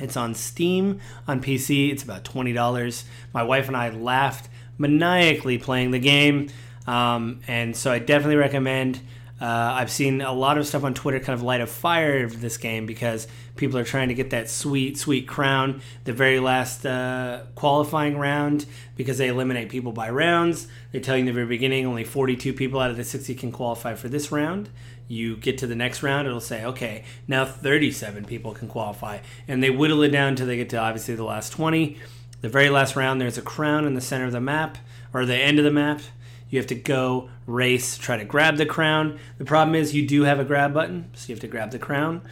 It's 0.00 0.16
on 0.16 0.34
Steam 0.34 1.00
on 1.28 1.40
PC. 1.40 1.92
It's 1.92 2.02
about 2.02 2.24
$20. 2.24 3.04
My 3.32 3.42
wife 3.42 3.68
and 3.68 3.76
I 3.76 3.90
laughed 3.90 4.48
maniacally 4.78 5.58
playing 5.58 5.90
the 5.90 5.98
game. 5.98 6.48
Um, 6.86 7.40
and 7.46 7.76
so 7.76 7.92
I 7.92 7.98
definitely 7.98 8.36
recommend. 8.36 9.00
Uh, 9.40 9.72
I've 9.74 9.90
seen 9.90 10.20
a 10.20 10.32
lot 10.32 10.58
of 10.58 10.66
stuff 10.66 10.84
on 10.84 10.92
Twitter 10.92 11.18
kind 11.18 11.34
of 11.34 11.42
light 11.42 11.62
a 11.62 11.66
fire 11.66 12.24
of 12.24 12.42
this 12.42 12.58
game 12.58 12.84
because 12.84 13.26
people 13.56 13.78
are 13.78 13.84
trying 13.84 14.08
to 14.08 14.14
get 14.14 14.30
that 14.30 14.50
sweet, 14.50 14.98
sweet 14.98 15.26
crown, 15.26 15.80
the 16.04 16.12
very 16.12 16.40
last 16.40 16.84
uh, 16.84 17.44
qualifying 17.54 18.18
round, 18.18 18.66
because 18.96 19.16
they 19.16 19.28
eliminate 19.28 19.70
people 19.70 19.92
by 19.92 20.10
rounds. 20.10 20.66
They 20.92 21.00
tell 21.00 21.16
you 21.16 21.20
in 21.20 21.26
the 21.26 21.32
very 21.32 21.46
beginning 21.46 21.86
only 21.86 22.04
42 22.04 22.52
people 22.52 22.80
out 22.80 22.90
of 22.90 22.98
the 22.98 23.04
60 23.04 23.34
can 23.34 23.50
qualify 23.50 23.94
for 23.94 24.10
this 24.10 24.30
round 24.30 24.68
you 25.10 25.36
get 25.36 25.58
to 25.58 25.66
the 25.66 25.74
next 25.74 26.04
round, 26.04 26.28
it'll 26.28 26.40
say, 26.40 26.64
okay, 26.64 27.04
now 27.26 27.44
37 27.44 28.24
people 28.26 28.54
can 28.54 28.68
qualify. 28.68 29.18
And 29.48 29.60
they 29.60 29.68
whittle 29.68 30.02
it 30.02 30.10
down 30.10 30.28
until 30.28 30.46
they 30.46 30.56
get 30.56 30.70
to 30.70 30.76
obviously 30.76 31.16
the 31.16 31.24
last 31.24 31.50
20. 31.50 31.98
The 32.42 32.48
very 32.48 32.70
last 32.70 32.94
round, 32.94 33.20
there's 33.20 33.36
a 33.36 33.42
crown 33.42 33.86
in 33.86 33.94
the 33.94 34.00
center 34.00 34.26
of 34.26 34.32
the 34.32 34.40
map, 34.40 34.78
or 35.12 35.26
the 35.26 35.34
end 35.34 35.58
of 35.58 35.64
the 35.64 35.72
map. 35.72 36.00
You 36.48 36.60
have 36.60 36.68
to 36.68 36.76
go 36.76 37.28
race, 37.46 37.98
try 37.98 38.18
to 38.18 38.24
grab 38.24 38.56
the 38.56 38.66
crown. 38.66 39.18
The 39.38 39.44
problem 39.44 39.74
is 39.74 39.94
you 39.94 40.06
do 40.06 40.22
have 40.22 40.38
a 40.38 40.44
grab 40.44 40.72
button, 40.72 41.10
so 41.14 41.28
you 41.28 41.34
have 41.34 41.40
to 41.40 41.48
grab 41.48 41.72
the 41.72 41.80
crown. 41.80 42.22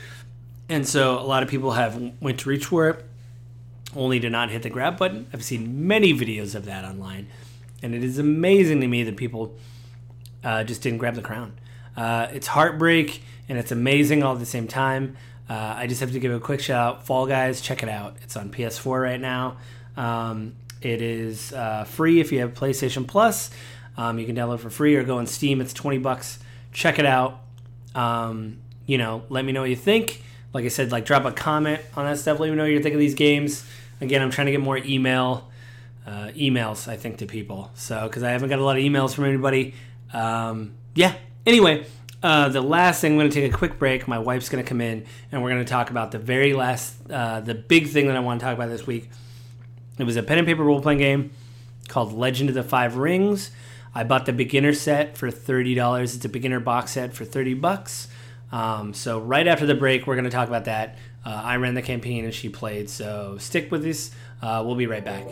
And 0.68 0.86
so 0.86 1.18
a 1.18 1.26
lot 1.26 1.42
of 1.42 1.48
people 1.48 1.72
have 1.72 2.00
went 2.20 2.38
to 2.40 2.48
reach 2.48 2.66
for 2.66 2.88
it, 2.90 3.04
only 3.96 4.20
to 4.20 4.30
not 4.30 4.50
hit 4.50 4.62
the 4.62 4.70
grab 4.70 4.96
button. 4.98 5.26
I've 5.32 5.44
seen 5.44 5.88
many 5.88 6.12
videos 6.12 6.54
of 6.54 6.64
that 6.66 6.84
online, 6.84 7.26
and 7.82 7.92
it 7.92 8.04
is 8.04 8.18
amazing 8.18 8.80
to 8.82 8.86
me 8.86 9.02
that 9.02 9.16
people 9.16 9.56
uh, 10.44 10.62
just 10.62 10.82
didn't 10.82 10.98
grab 10.98 11.16
the 11.16 11.22
crown. 11.22 11.54
Uh, 11.98 12.28
it's 12.32 12.46
heartbreak 12.46 13.22
and 13.48 13.58
it's 13.58 13.72
amazing 13.72 14.22
all 14.22 14.34
at 14.34 14.38
the 14.38 14.46
same 14.46 14.68
time. 14.68 15.16
Uh, 15.50 15.74
I 15.76 15.88
just 15.88 16.00
have 16.00 16.12
to 16.12 16.20
give 16.20 16.32
a 16.32 16.38
quick 16.38 16.60
shout 16.60 16.96
out. 16.96 17.06
Fall 17.06 17.26
Guys, 17.26 17.60
check 17.60 17.82
it 17.82 17.88
out. 17.88 18.16
It's 18.22 18.36
on 18.36 18.50
PS4 18.50 19.02
right 19.02 19.20
now. 19.20 19.56
Um, 19.96 20.54
it 20.80 21.02
is 21.02 21.52
uh, 21.52 21.82
free 21.84 22.20
if 22.20 22.30
you 22.30 22.38
have 22.38 22.54
PlayStation 22.54 23.06
Plus. 23.06 23.50
Um, 23.96 24.20
you 24.20 24.26
can 24.26 24.36
download 24.36 24.60
for 24.60 24.70
free 24.70 24.94
or 24.94 25.02
go 25.02 25.18
on 25.18 25.26
Steam. 25.26 25.60
It's 25.60 25.72
20 25.72 25.98
bucks. 25.98 26.38
Check 26.72 27.00
it 27.00 27.06
out. 27.06 27.40
Um, 27.96 28.58
you 28.86 28.96
know, 28.96 29.24
let 29.28 29.44
me 29.44 29.50
know 29.50 29.62
what 29.62 29.70
you 29.70 29.76
think. 29.76 30.22
Like 30.52 30.64
I 30.64 30.68
said, 30.68 30.92
like 30.92 31.04
drop 31.04 31.24
a 31.24 31.32
comment 31.32 31.80
on 31.96 32.04
that 32.04 32.18
stuff. 32.18 32.38
Let 32.38 32.48
me 32.48 32.54
know 32.54 32.62
what 32.62 32.70
you 32.70 32.80
think 32.80 32.94
of 32.94 33.00
these 33.00 33.14
games. 33.14 33.66
Again, 34.00 34.22
I'm 34.22 34.30
trying 34.30 34.46
to 34.46 34.52
get 34.52 34.60
more 34.60 34.78
email 34.78 35.50
uh, 36.06 36.28
emails, 36.28 36.86
I 36.86 36.96
think, 36.96 37.18
to 37.18 37.26
people. 37.26 37.72
So, 37.74 38.04
because 38.06 38.22
I 38.22 38.30
haven't 38.30 38.50
got 38.50 38.60
a 38.60 38.64
lot 38.64 38.76
of 38.76 38.84
emails 38.84 39.14
from 39.14 39.24
anybody 39.24 39.74
Um, 40.12 40.74
yeah. 40.94 41.14
Anyway, 41.48 41.86
uh, 42.22 42.50
the 42.50 42.60
last 42.60 43.00
thing, 43.00 43.12
I'm 43.12 43.18
going 43.18 43.30
to 43.30 43.34
take 43.40 43.50
a 43.50 43.56
quick 43.56 43.78
break. 43.78 44.06
My 44.06 44.18
wife's 44.18 44.50
going 44.50 44.62
to 44.62 44.68
come 44.68 44.82
in, 44.82 45.06
and 45.32 45.42
we're 45.42 45.48
going 45.48 45.64
to 45.64 45.70
talk 45.70 45.88
about 45.88 46.10
the 46.10 46.18
very 46.18 46.52
last, 46.52 47.10
uh, 47.10 47.40
the 47.40 47.54
big 47.54 47.88
thing 47.88 48.06
that 48.08 48.16
I 48.16 48.20
want 48.20 48.38
to 48.38 48.44
talk 48.44 48.54
about 48.54 48.68
this 48.68 48.86
week. 48.86 49.08
It 49.96 50.04
was 50.04 50.16
a 50.16 50.22
pen 50.22 50.36
and 50.36 50.46
paper 50.46 50.62
role 50.62 50.82
playing 50.82 50.98
game 50.98 51.30
called 51.88 52.12
Legend 52.12 52.50
of 52.50 52.54
the 52.54 52.62
Five 52.62 52.96
Rings. 52.96 53.50
I 53.94 54.04
bought 54.04 54.26
the 54.26 54.34
beginner 54.34 54.74
set 54.74 55.16
for 55.16 55.30
thirty 55.30 55.74
dollars. 55.74 56.14
It's 56.14 56.26
a 56.26 56.28
beginner 56.28 56.60
box 56.60 56.92
set 56.92 57.14
for 57.14 57.24
thirty 57.24 57.54
bucks. 57.54 58.08
Um, 58.52 58.92
so 58.92 59.18
right 59.18 59.48
after 59.48 59.64
the 59.64 59.74
break, 59.74 60.06
we're 60.06 60.16
going 60.16 60.24
to 60.24 60.30
talk 60.30 60.48
about 60.48 60.66
that. 60.66 60.98
Uh, 61.24 61.30
I 61.30 61.56
ran 61.56 61.72
the 61.72 61.80
campaign 61.80 62.26
and 62.26 62.34
she 62.34 62.50
played. 62.50 62.90
So 62.90 63.38
stick 63.38 63.72
with 63.72 63.86
us. 63.86 64.10
Uh, 64.42 64.62
we'll 64.66 64.76
be 64.76 64.86
right 64.86 65.02
back. 65.02 65.24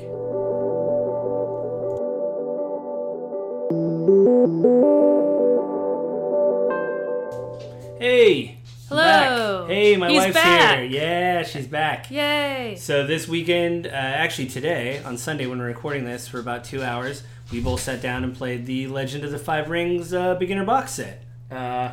Hey. 7.99 8.59
Hello. 8.91 9.63
back. 9.63 9.71
Hey, 9.71 9.97
my 9.97 10.11
He's 10.11 10.19
wife's 10.19 10.35
back. 10.35 10.79
here. 10.81 10.85
Yeah, 10.85 11.43
she's 11.45 11.67
back. 11.67 12.11
Yay! 12.11 12.77
So 12.79 13.07
this 13.07 13.27
weekend, 13.27 13.87
uh, 13.87 13.91
actually 13.91 14.49
today, 14.49 15.03
on 15.03 15.17
Sunday 15.17 15.47
when 15.47 15.59
we're 15.59 15.67
recording 15.67 16.05
this 16.05 16.29
for 16.29 16.39
about 16.39 16.63
two 16.65 16.83
hours, 16.83 17.23
we 17.51 17.61
both 17.61 17.81
sat 17.81 18.03
down 18.03 18.23
and 18.23 18.37
played 18.37 18.67
the 18.67 18.87
Legend 18.89 19.25
of 19.25 19.31
the 19.31 19.39
Five 19.39 19.71
Rings 19.71 20.13
uh, 20.13 20.35
beginner 20.35 20.65
box 20.67 20.93
set. 20.93 21.23
Uh, 21.51 21.93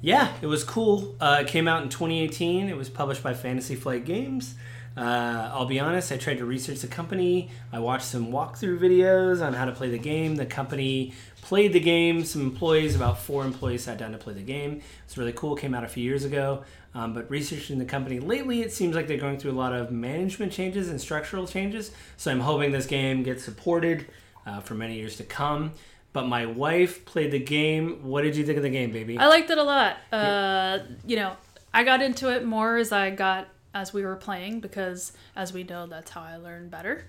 yeah, 0.00 0.32
it 0.40 0.46
was 0.46 0.62
cool. 0.62 1.16
Uh, 1.20 1.38
it 1.40 1.48
came 1.48 1.66
out 1.66 1.82
in 1.82 1.88
2018. 1.88 2.68
It 2.68 2.76
was 2.76 2.88
published 2.88 3.22
by 3.24 3.34
Fantasy 3.34 3.74
Flight 3.74 4.04
Games. 4.04 4.54
Uh, 4.96 5.50
I'll 5.52 5.66
be 5.66 5.80
honest, 5.80 6.12
I 6.12 6.18
tried 6.18 6.38
to 6.38 6.44
research 6.44 6.80
the 6.80 6.86
company. 6.86 7.50
I 7.72 7.78
watched 7.78 8.04
some 8.04 8.30
walkthrough 8.30 8.78
videos 8.78 9.44
on 9.44 9.54
how 9.54 9.64
to 9.64 9.72
play 9.72 9.88
the 9.90 9.98
game. 9.98 10.36
The 10.36 10.46
company 10.46 11.14
played 11.42 11.74
the 11.74 11.80
game. 11.80 12.24
Some 12.24 12.40
employees, 12.40 12.96
about 12.96 13.18
four 13.18 13.44
employees, 13.44 13.84
sat 13.84 13.98
down 13.98 14.12
to 14.12 14.18
play 14.18 14.32
the 14.32 14.40
game. 14.40 14.80
It's 15.04 15.18
really 15.18 15.34
cool. 15.34 15.54
Came 15.54 15.74
out 15.74 15.84
a 15.84 15.88
few 15.88 16.02
years 16.02 16.24
ago. 16.24 16.64
Um, 16.94 17.12
but 17.12 17.30
researching 17.30 17.78
the 17.78 17.84
company 17.84 18.18
lately, 18.20 18.62
it 18.62 18.72
seems 18.72 18.94
like 18.94 19.06
they're 19.06 19.18
going 19.18 19.38
through 19.38 19.52
a 19.52 19.60
lot 19.60 19.72
of 19.72 19.90
management 19.90 20.52
changes 20.52 20.88
and 20.88 21.00
structural 21.00 21.46
changes. 21.46 21.90
So 22.16 22.30
I'm 22.30 22.40
hoping 22.40 22.72
this 22.72 22.86
game 22.86 23.22
gets 23.22 23.44
supported 23.44 24.06
uh, 24.46 24.60
for 24.60 24.74
many 24.74 24.96
years 24.96 25.16
to 25.18 25.24
come. 25.24 25.72
But 26.12 26.26
my 26.26 26.44
wife 26.46 27.04
played 27.06 27.30
the 27.30 27.38
game. 27.38 28.02
What 28.02 28.22
did 28.22 28.36
you 28.36 28.44
think 28.44 28.58
of 28.58 28.62
the 28.62 28.70
game, 28.70 28.92
baby? 28.92 29.18
I 29.18 29.28
liked 29.28 29.50
it 29.50 29.56
a 29.58 29.62
lot. 29.62 29.96
Uh, 30.12 30.80
you 31.06 31.16
know, 31.16 31.36
I 31.72 31.84
got 31.84 32.02
into 32.02 32.30
it 32.30 32.44
more 32.44 32.76
as 32.76 32.92
I 32.92 33.10
got 33.10 33.48
as 33.74 33.94
we 33.94 34.04
were 34.04 34.16
playing 34.16 34.60
because, 34.60 35.12
as 35.34 35.54
we 35.54 35.64
know, 35.64 35.86
that's 35.86 36.10
how 36.10 36.20
I 36.20 36.36
learn 36.36 36.68
better. 36.68 37.06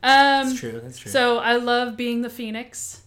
Um, 0.00 0.46
That's 0.46 0.60
true. 0.60 0.80
That's 0.80 0.98
true. 0.98 1.10
So 1.10 1.38
I 1.38 1.56
love 1.56 1.96
being 1.96 2.22
the 2.22 2.30
phoenix. 2.30 3.02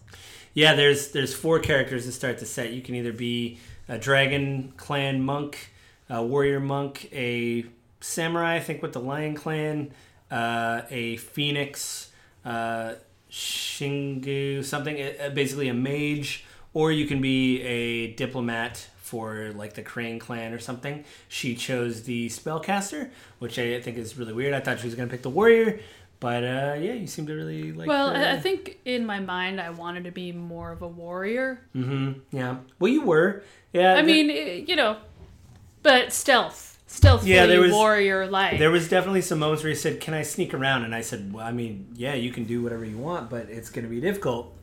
Yeah, 0.53 0.73
there's 0.75 1.11
there's 1.11 1.33
four 1.33 1.59
characters 1.59 2.05
to 2.05 2.11
start 2.11 2.39
the 2.39 2.45
set. 2.45 2.71
You 2.71 2.81
can 2.81 2.95
either 2.95 3.13
be 3.13 3.59
a 3.87 3.97
dragon 3.97 4.73
clan 4.77 5.21
monk, 5.21 5.71
a 6.09 6.23
warrior 6.23 6.59
monk, 6.59 7.09
a 7.13 7.65
samurai, 8.01 8.55
I 8.55 8.59
think 8.59 8.81
with 8.81 8.93
the 8.93 8.99
lion 8.99 9.35
clan, 9.35 9.91
uh, 10.29 10.81
a 10.89 11.17
phoenix, 11.17 12.11
uh, 12.43 12.95
shingu, 13.31 14.63
something, 14.63 14.95
basically 15.33 15.69
a 15.69 15.73
mage, 15.73 16.43
or 16.73 16.91
you 16.91 17.05
can 17.05 17.21
be 17.21 17.61
a 17.61 18.13
diplomat 18.13 18.87
for 18.97 19.51
like 19.55 19.73
the 19.73 19.81
crane 19.81 20.19
clan 20.19 20.53
or 20.53 20.59
something. 20.59 21.03
She 21.27 21.55
chose 21.55 22.03
the 22.03 22.27
spellcaster, 22.27 23.09
which 23.39 23.57
I 23.57 23.79
think 23.81 23.97
is 23.97 24.17
really 24.17 24.33
weird. 24.33 24.53
I 24.53 24.59
thought 24.59 24.79
she 24.79 24.85
was 24.87 24.95
gonna 24.95 25.09
pick 25.09 25.21
the 25.21 25.29
warrior. 25.29 25.79
But 26.21 26.43
uh, 26.43 26.75
yeah, 26.79 26.93
you 26.93 27.07
seem 27.07 27.25
to 27.27 27.33
really 27.33 27.73
like. 27.73 27.87
Well, 27.89 28.13
the- 28.13 28.31
I, 28.31 28.39
think 28.39 28.77
in 28.85 29.05
my 29.05 29.19
mind 29.19 29.59
I 29.59 29.71
wanted 29.71 30.03
to 30.05 30.11
be 30.11 30.31
more 30.31 30.71
of 30.71 30.81
a 30.83 30.87
warrior. 30.87 31.59
Mm-hmm. 31.75 32.19
Yeah. 32.31 32.57
Well, 32.79 32.91
you 32.91 33.01
were. 33.01 33.43
Yeah. 33.73 33.93
I 33.97 34.03
th- 34.03 34.05
mean, 34.27 34.65
you 34.67 34.75
know, 34.75 34.97
but 35.81 36.13
stealth, 36.13 36.77
stealthfully 36.85 37.33
Yeah, 37.33 37.47
there 37.47 37.59
was- 37.59 37.71
warrior 37.71 38.27
like. 38.27 38.59
there 38.59 38.69
was 38.69 38.87
definitely 38.87 39.21
some 39.21 39.39
moments 39.39 39.63
where 39.63 39.71
he 39.71 39.75
said, 39.75 39.99
"Can 39.99 40.13
I 40.13 40.21
sneak 40.21 40.53
around?" 40.53 40.83
And 40.83 40.93
I 40.93 41.01
said, 41.01 41.33
"Well, 41.33 41.45
I 41.45 41.51
mean, 41.51 41.87
yeah, 41.95 42.13
you 42.13 42.31
can 42.31 42.43
do 42.45 42.61
whatever 42.61 42.85
you 42.85 42.97
want, 42.99 43.29
but 43.31 43.49
it's 43.49 43.69
going 43.71 43.83
to 43.85 43.89
be 43.89 43.99
difficult." 43.99 44.53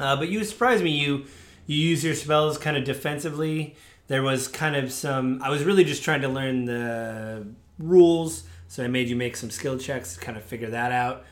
Uh, 0.00 0.16
but 0.16 0.28
you 0.28 0.42
surprised 0.44 0.82
me. 0.82 0.90
You 0.90 1.26
you 1.68 1.76
use 1.76 2.02
your 2.02 2.14
spells 2.16 2.58
kind 2.58 2.76
of 2.76 2.82
defensively. 2.84 3.76
There 4.08 4.22
was 4.24 4.48
kind 4.48 4.74
of 4.74 4.90
some. 4.90 5.40
I 5.44 5.50
was 5.50 5.62
really 5.62 5.84
just 5.84 6.02
trying 6.02 6.22
to 6.22 6.28
learn 6.28 6.64
the 6.64 7.46
rules, 7.78 8.42
so 8.68 8.84
I 8.84 8.88
made 8.88 9.08
you 9.08 9.16
make 9.16 9.36
some 9.36 9.50
skill 9.50 9.78
checks 9.78 10.14
to 10.14 10.20
kind 10.20 10.36
of 10.36 10.44
figure 10.44 10.70
that 10.70 10.92
out. 10.92 11.24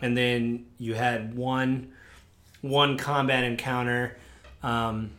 And 0.00 0.16
then 0.16 0.66
you 0.78 0.94
had 0.94 1.34
one 1.36 1.92
one 2.60 2.96
combat 2.96 3.44
encounter, 3.44 4.16
um, 4.62 5.10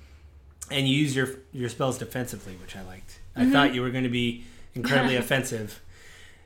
and 0.72 0.88
you 0.88 0.98
use 0.98 1.16
your 1.16 1.30
your 1.54 1.70
spells 1.70 1.98
defensively, 1.98 2.56
which 2.56 2.76
I 2.76 2.82
liked. 2.82 3.20
I 3.36 3.50
thought 3.52 3.74
you 3.76 3.82
were 3.82 3.90
going 3.90 4.06
to 4.06 4.10
be 4.10 4.46
incredibly 4.74 5.16
offensive. 5.18 5.82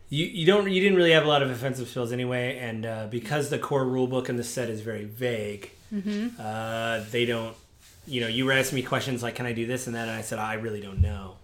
You 0.10 0.26
you 0.26 0.46
don't 0.46 0.70
you 0.72 0.82
didn't 0.82 0.98
really 0.98 1.12
have 1.12 1.24
a 1.24 1.28
lot 1.28 1.44
of 1.44 1.50
offensive 1.52 1.88
spells 1.88 2.12
anyway, 2.12 2.58
and 2.58 2.86
uh, 2.86 3.08
because 3.10 3.50
the 3.50 3.60
core 3.60 3.86
rulebook 3.86 4.28
in 4.30 4.38
the 4.38 4.44
set 4.44 4.70
is 4.70 4.82
very 4.82 5.06
vague, 5.06 5.72
uh, 6.40 7.04
they 7.12 7.26
don't. 7.26 7.56
You 8.08 8.22
know, 8.22 8.28
you 8.28 8.46
were 8.46 8.54
asking 8.54 8.78
me 8.78 8.82
questions 8.82 9.22
like, 9.22 9.36
"Can 9.36 9.46
I 9.46 9.54
do 9.54 9.68
this 9.68 9.86
and 9.86 9.96
that?" 9.96 10.08
And 10.08 10.18
I 10.18 10.22
said, 10.22 10.40
"I 10.40 10.56
really 10.56 10.82
don't 10.82 11.00
know," 11.02 11.36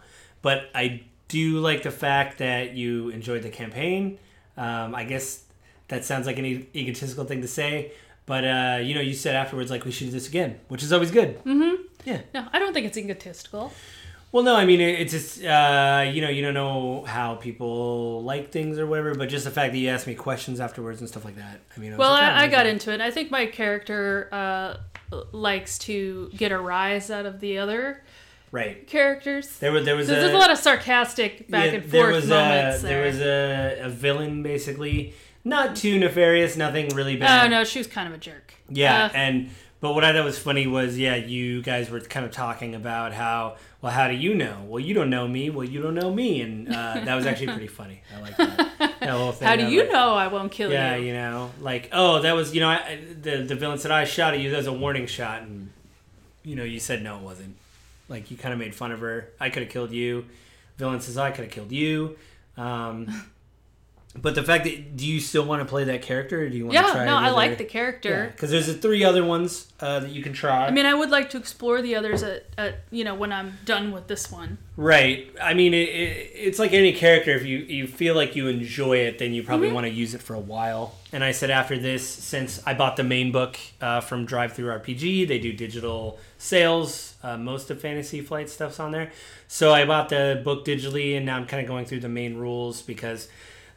but 0.42 0.70
I 0.74 1.04
do 1.27 1.39
you 1.39 1.60
like 1.60 1.84
the 1.84 1.91
fact 1.91 2.38
that 2.39 2.74
you 2.74 3.10
enjoyed 3.10 3.41
the 3.44 3.50
campaign. 3.50 4.20
Um, 4.58 4.96
I 4.96 5.03
guess 5.03 5.44
that 5.88 6.05
sounds 6.05 6.25
like 6.27 6.38
an 6.38 6.46
e- 6.46 6.67
egotistical 6.75 7.25
thing 7.25 7.41
to 7.41 7.48
say, 7.48 7.91
but 8.25 8.44
uh, 8.44 8.79
you 8.82 8.96
know, 8.96 9.01
you 9.01 9.13
said 9.13 9.36
afterwards 9.36 9.70
like 9.70 9.86
we 9.86 9.91
should 9.91 10.08
do 10.08 10.12
this 10.12 10.27
again, 10.27 10.60
which 10.67 10.84
is 10.84 10.94
always 10.94 11.12
good. 11.12 11.44
Mm-hmm. 11.44 11.82
Yeah. 12.05 12.22
no, 12.34 12.48
I 12.53 12.60
don't 12.60 12.74
think 12.74 12.86
it's 12.86 12.98
egotistical. 12.98 13.74
Well, 14.32 14.44
no, 14.44 14.55
I 14.55 14.65
mean 14.65 14.82
it's 14.82 15.13
just 15.13 15.44
uh, 15.44 16.10
you 16.12 16.22
know 16.22 16.27
you 16.27 16.41
don't 16.41 16.53
know 16.53 17.05
how 17.05 17.36
people 17.36 18.22
like 18.24 18.51
things 18.51 18.77
or 18.77 18.86
whatever, 18.86 19.15
but 19.15 19.29
just 19.29 19.46
the 19.46 19.51
fact 19.51 19.72
that 19.72 19.79
you 19.79 19.88
asked 19.89 20.08
me 20.08 20.15
questions 20.15 20.60
afterwards 20.60 21.00
and 21.00 21.10
stuff 21.10 21.24
like 21.24 21.38
that. 21.38 21.62
I 21.75 21.79
mean, 21.79 21.91
was 21.91 22.00
Well, 22.00 22.12
like, 22.12 22.24
I, 22.24 22.44
I 22.44 22.48
oh, 22.48 22.51
got 22.51 22.65
into 22.67 22.91
it. 22.94 23.00
I 23.00 23.12
think 23.12 23.32
my 23.32 23.46
character 23.46 24.27
uh, 24.34 24.75
likes 25.32 25.77
to 25.79 26.29
get 26.36 26.51
a 26.51 26.60
rise 26.60 27.10
out 27.10 27.25
of 27.25 27.39
the 27.39 27.58
other 27.60 28.03
right. 28.55 28.88
characters. 28.88 29.57
There 29.59 29.71
was 29.71 29.85
there 29.85 29.95
was 29.95 30.07
There's, 30.07 30.19
a, 30.19 30.21
there's 30.27 30.33
a 30.33 30.38
lot 30.38 30.51
of 30.51 30.57
sarcastic 30.57 31.50
back 31.50 31.65
yeah, 31.71 31.79
and 31.79 31.91
there 31.91 32.01
forth 32.03 32.15
was 32.15 32.27
moments 32.27 32.79
a, 32.79 32.81
there. 32.88 33.01
there 33.03 33.05
was 33.07 33.19
a, 33.21 33.85
a 33.88 33.89
villain 33.89 34.41
basically, 34.43 35.13
not 35.43 35.75
too 35.75 36.00
nefarious, 36.00 36.55
nothing 36.57 36.89
really 36.95 37.15
bad. 37.17 37.45
oh 37.45 37.50
no, 37.50 37.63
she 37.63 37.79
was 37.79 37.88
kind 37.88 38.07
of 38.07 38.13
a 38.13 38.17
jerk. 38.17 38.53
Yeah, 38.69 39.05
Uh, 39.05 39.09
and 39.13 39.50
but 39.81 39.93
what 39.93 40.03
I 40.03 40.13
thought 40.13 40.25
was 40.25 40.39
funny 40.39 40.65
was 40.65 40.97
yeah, 40.97 41.15
you 41.15 41.62
guys 41.62 41.89
were 41.91 42.00
kind 42.00 42.25
of 42.25 42.31
talking 42.31 42.74
about 42.74 43.13
how 43.13 43.57
well 43.81 43.91
how 43.91 44.07
do 44.07 44.15
you 44.15 44.33
know? 44.33 44.63
Well, 44.67 44.79
you 44.79 44.93
don't 44.95 45.12
know 45.12 45.27
me. 45.27 45.50
Well, 45.51 45.67
you 45.67 45.79
don't 45.81 45.93
know 45.93 46.12
me, 46.12 46.41
and 46.41 46.67
uh, 46.69 47.01
that 47.05 47.13
was 47.15 47.25
actually 47.27 47.47
pretty 47.47 47.67
funny. 47.81 48.01
I 48.15 48.21
like 48.21 48.38
that. 48.38 48.57
that 49.01 49.09
whole 49.09 49.31
thing. 49.31 49.47
How 49.47 49.55
do 49.55 49.67
you 49.67 49.81
like, 49.81 49.91
know 49.91 50.15
I 50.15 50.27
won't 50.27 50.51
kill 50.51 50.71
Yeah, 50.71 50.95
you? 50.95 51.01
Yeah, 51.03 51.07
you 51.07 51.13
know, 51.13 51.51
like 51.62 51.89
oh, 51.91 52.21
that 52.21 52.33
was 52.35 52.55
you 52.55 52.62
know 52.62 52.69
I- 52.69 53.00
the 53.21 53.43
the 53.43 53.53
villain 53.55 53.77
said 53.77 53.91
I 53.91 54.05
shot 54.05 54.33
at 54.33 54.39
you. 54.39 54.50
That 54.50 54.57
was 54.57 54.67
a 54.67 54.74
warning 54.74 55.05
shot, 55.05 55.43
and 55.43 55.69
you 56.43 56.55
know 56.55 56.63
you 56.63 56.79
said 56.79 57.03
no, 57.03 57.17
it 57.17 57.21
wasn't. 57.21 57.55
Like 58.07 58.31
you 58.31 58.38
kind 58.38 58.53
of 58.53 58.59
made 58.59 58.75
fun 58.75 58.91
of 58.91 59.00
her. 59.00 59.29
I 59.39 59.50
could 59.50 59.63
have 59.63 59.71
killed 59.71 59.91
you. 59.91 60.25
Villain 60.77 61.01
says 61.01 61.17
I 61.17 61.31
could 61.31 61.45
have 61.45 61.53
killed 61.53 61.71
you. 61.71 62.17
Um, 62.57 63.07
but 64.22 64.34
the 64.36 64.43
fact 64.43 64.63
that 64.63 64.95
do 64.95 65.05
you 65.05 65.19
still 65.19 65.45
want 65.45 65.62
to 65.62 65.65
play 65.65 65.84
that 65.86 66.01
character, 66.01 66.41
or 66.43 66.50
do 66.50 66.55
you 66.57 66.65
want 66.65 66.77
to 66.77 66.84
Yeah, 66.84 66.91
try? 66.91 67.05
no, 67.05 67.15
I 67.17 67.29
like 67.31 67.57
the 67.57 67.65
character. 67.65 68.29
because 68.31 68.50
there's 68.51 68.67
the 68.67 68.74
three 68.74 69.03
other 69.03 69.24
ones 69.25 69.72
uh, 69.79 70.00
that 70.00 70.10
you 70.12 70.24
can 70.24 70.31
try. 70.34 70.65
I 70.67 70.72
mean, 70.72 70.86
I 70.86 70.93
would 70.93 71.10
like 71.10 71.29
to 71.31 71.38
explore 71.38 71.81
the 71.81 71.95
others 71.95 72.24
at, 72.24 72.45
at 72.57 72.75
you 72.91 73.03
know 73.03 73.13
when 73.15 73.31
I'm 73.31 73.57
done 73.65 73.91
with 73.91 74.07
this 74.07 74.31
one. 74.31 74.57
right. 74.77 75.29
I 75.41 75.53
mean, 75.53 75.74
it, 75.74 75.89
it, 75.89 76.31
it's 76.34 76.60
like 76.60 76.72
any 76.74 76.93
character. 76.93 77.31
If 77.31 77.45
you, 77.45 77.57
you 77.60 77.88
feel 77.88 78.15
like 78.15 78.36
you 78.36 78.48
enjoy 78.48 78.98
it, 78.98 79.19
then 79.19 79.34
you 79.34 79.43
probably 79.43 79.67
Mm-hmm. 79.67 79.75
want 79.75 79.88
to 79.88 79.91
use 79.93 80.13
it 80.13 80.22
for 80.22 80.34
a 80.34 80.39
while. 80.39 80.95
And 81.12 81.24
I 81.24 81.31
said 81.31 81.50
after 81.50 81.77
this, 81.77 82.07
since 82.07 82.62
I 82.65 82.74
bought 82.74 82.95
the 82.98 83.03
main 83.03 83.31
book 83.31 83.57
uh, 83.81 84.01
from 84.01 84.25
Drive 84.25 84.53
Through 84.53 84.69
RPG, 84.79 85.27
they 85.27 85.39
do 85.39 85.53
digital 85.53 86.19
sales. 86.38 87.15
Uh, 87.24 87.38
most 87.38 87.69
of 87.72 87.81
Fantasy 87.81 88.22
Flight 88.22 88.50
stuff's 88.50 88.79
on 88.79 88.91
there. 88.91 89.12
So 89.48 89.74
I 89.74 89.86
bought 89.86 90.10
the 90.10 90.41
book 90.43 90.65
digitally, 90.65 91.15
and 91.17 91.25
now 91.25 91.36
I'm 91.38 91.45
kind 91.48 91.62
of 91.62 91.67
going 91.67 91.86
through 91.86 92.01
the 92.01 92.10
main 92.10 92.36
rules 92.38 92.81
because 92.81 93.27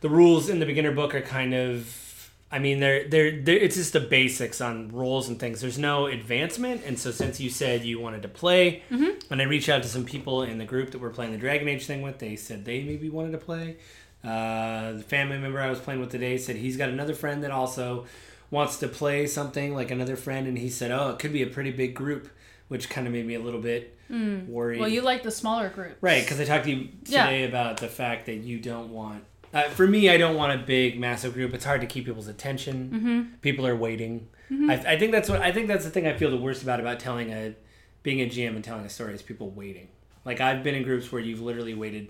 the 0.01 0.09
rules 0.09 0.49
in 0.49 0.59
the 0.61 0.67
beginner 0.67 0.93
book 0.93 1.15
are 1.15 1.21
kind 1.21 1.55
of 1.55 2.05
I 2.51 2.59
mean, 2.61 2.81
they're, 2.81 3.07
they're 3.07 3.43
they're 3.43 3.59
it's 3.59 3.77
just 3.77 3.93
the 3.93 4.01
basics 4.01 4.61
on 4.63 4.89
roles 4.91 5.29
and 5.29 5.39
things. 5.39 5.61
There's 5.61 5.77
no 5.79 6.07
advancement, 6.07 6.81
and 6.87 6.99
so 6.99 7.11
since 7.11 7.39
you 7.41 7.51
said 7.51 7.85
you 7.85 8.01
wanted 8.01 8.23
to 8.23 8.29
play, 8.29 8.83
when 8.89 9.41
I 9.41 9.45
reached 9.45 9.69
out 9.69 9.83
to 9.83 9.89
some 9.89 10.05
people 10.07 10.43
in 10.45 10.57
the 10.57 10.65
group 10.65 10.93
that 10.93 10.99
we're 11.01 11.11
playing 11.11 11.33
the 11.33 11.39
Dragon 11.39 11.69
Age 11.69 11.85
thing 11.87 12.01
with, 12.01 12.19
they 12.19 12.37
said 12.37 12.65
they 12.65 12.83
maybe 12.83 13.11
wanted 13.11 13.33
to 13.33 13.39
play. 13.39 13.77
Uh, 14.25 14.93
the 14.93 15.03
family 15.03 15.37
member 15.39 15.61
I 15.61 15.69
was 15.71 15.79
playing 15.79 16.01
with 16.01 16.11
today 16.11 16.39
said 16.39 16.57
he's 16.57 16.77
got 16.79 16.89
another 16.89 17.15
friend 17.15 17.45
that 17.45 17.51
also 17.51 18.07
wants 18.51 18.79
to 18.79 18.89
play 18.89 19.27
something 19.27 19.75
like 19.75 19.91
another 19.91 20.17
friend, 20.17 20.47
and 20.49 20.57
he 20.57 20.71
said, 20.71 20.91
"Oh, 20.91 21.11
it 21.11 21.19
could 21.19 21.35
be 21.35 21.43
a 21.43 21.47
pretty 21.49 21.71
big 21.71 21.95
group," 21.95 22.31
which 22.69 22.89
kind 22.89 23.07
of 23.07 23.13
made 23.13 23.27
me 23.27 23.35
a 23.35 23.41
little 23.41 23.61
bit 23.61 23.95
worried. 24.09 24.81
Well, 24.81 24.89
you 24.89 25.03
like 25.03 25.23
the 25.23 25.31
smaller 25.31 25.69
group, 25.69 25.99
Right, 26.01 26.25
because 26.25 26.41
I 26.41 26.45
talked 26.47 26.65
to 26.65 26.71
you 26.71 26.89
Yeah. 27.05 27.27
today 27.27 27.45
about 27.45 27.77
the 27.77 27.89
fact 27.89 28.25
that 28.25 28.37
you 28.37 28.59
don't 28.59 28.89
want 28.91 29.25
Uh, 29.53 29.63
for 29.65 29.87
me, 29.87 30.11
I 30.11 30.17
don't 30.19 30.37
want 30.37 30.53
a 30.53 30.63
big, 30.63 31.01
massive 31.01 31.35
group. 31.35 31.55
It's 31.55 31.65
hard 31.65 31.81
to 31.81 31.87
keep 31.87 32.05
people's 32.05 32.29
attention. 32.29 32.91
Mm-hmm. 32.91 33.35
People 33.41 33.67
are 33.67 33.77
waiting. 33.77 34.29
I, 34.51 34.75
I 34.75 34.99
think 34.99 35.13
that's 35.13 35.29
what 35.29 35.43
I 35.43 35.53
think 35.53 35.69
that's 35.69 35.85
the 35.85 35.91
thing 35.91 36.07
I 36.07 36.15
feel 36.15 36.31
the 36.31 36.37
worst 36.37 36.63
about 36.63 36.81
about 36.81 37.01
telling 37.01 37.31
a 37.33 37.55
being 38.03 38.21
a 38.21 38.27
GM 38.27 38.55
and 38.55 38.65
telling 38.65 38.85
a 38.85 38.89
story 38.89 39.15
is 39.15 39.23
people 39.23 39.51
waiting. 39.51 39.89
Like 40.25 40.41
I've 40.41 40.63
been 40.63 40.75
in 40.75 40.83
groups 40.83 41.13
where 41.13 41.21
you've 41.21 41.41
literally 41.41 41.75
waited 41.75 42.09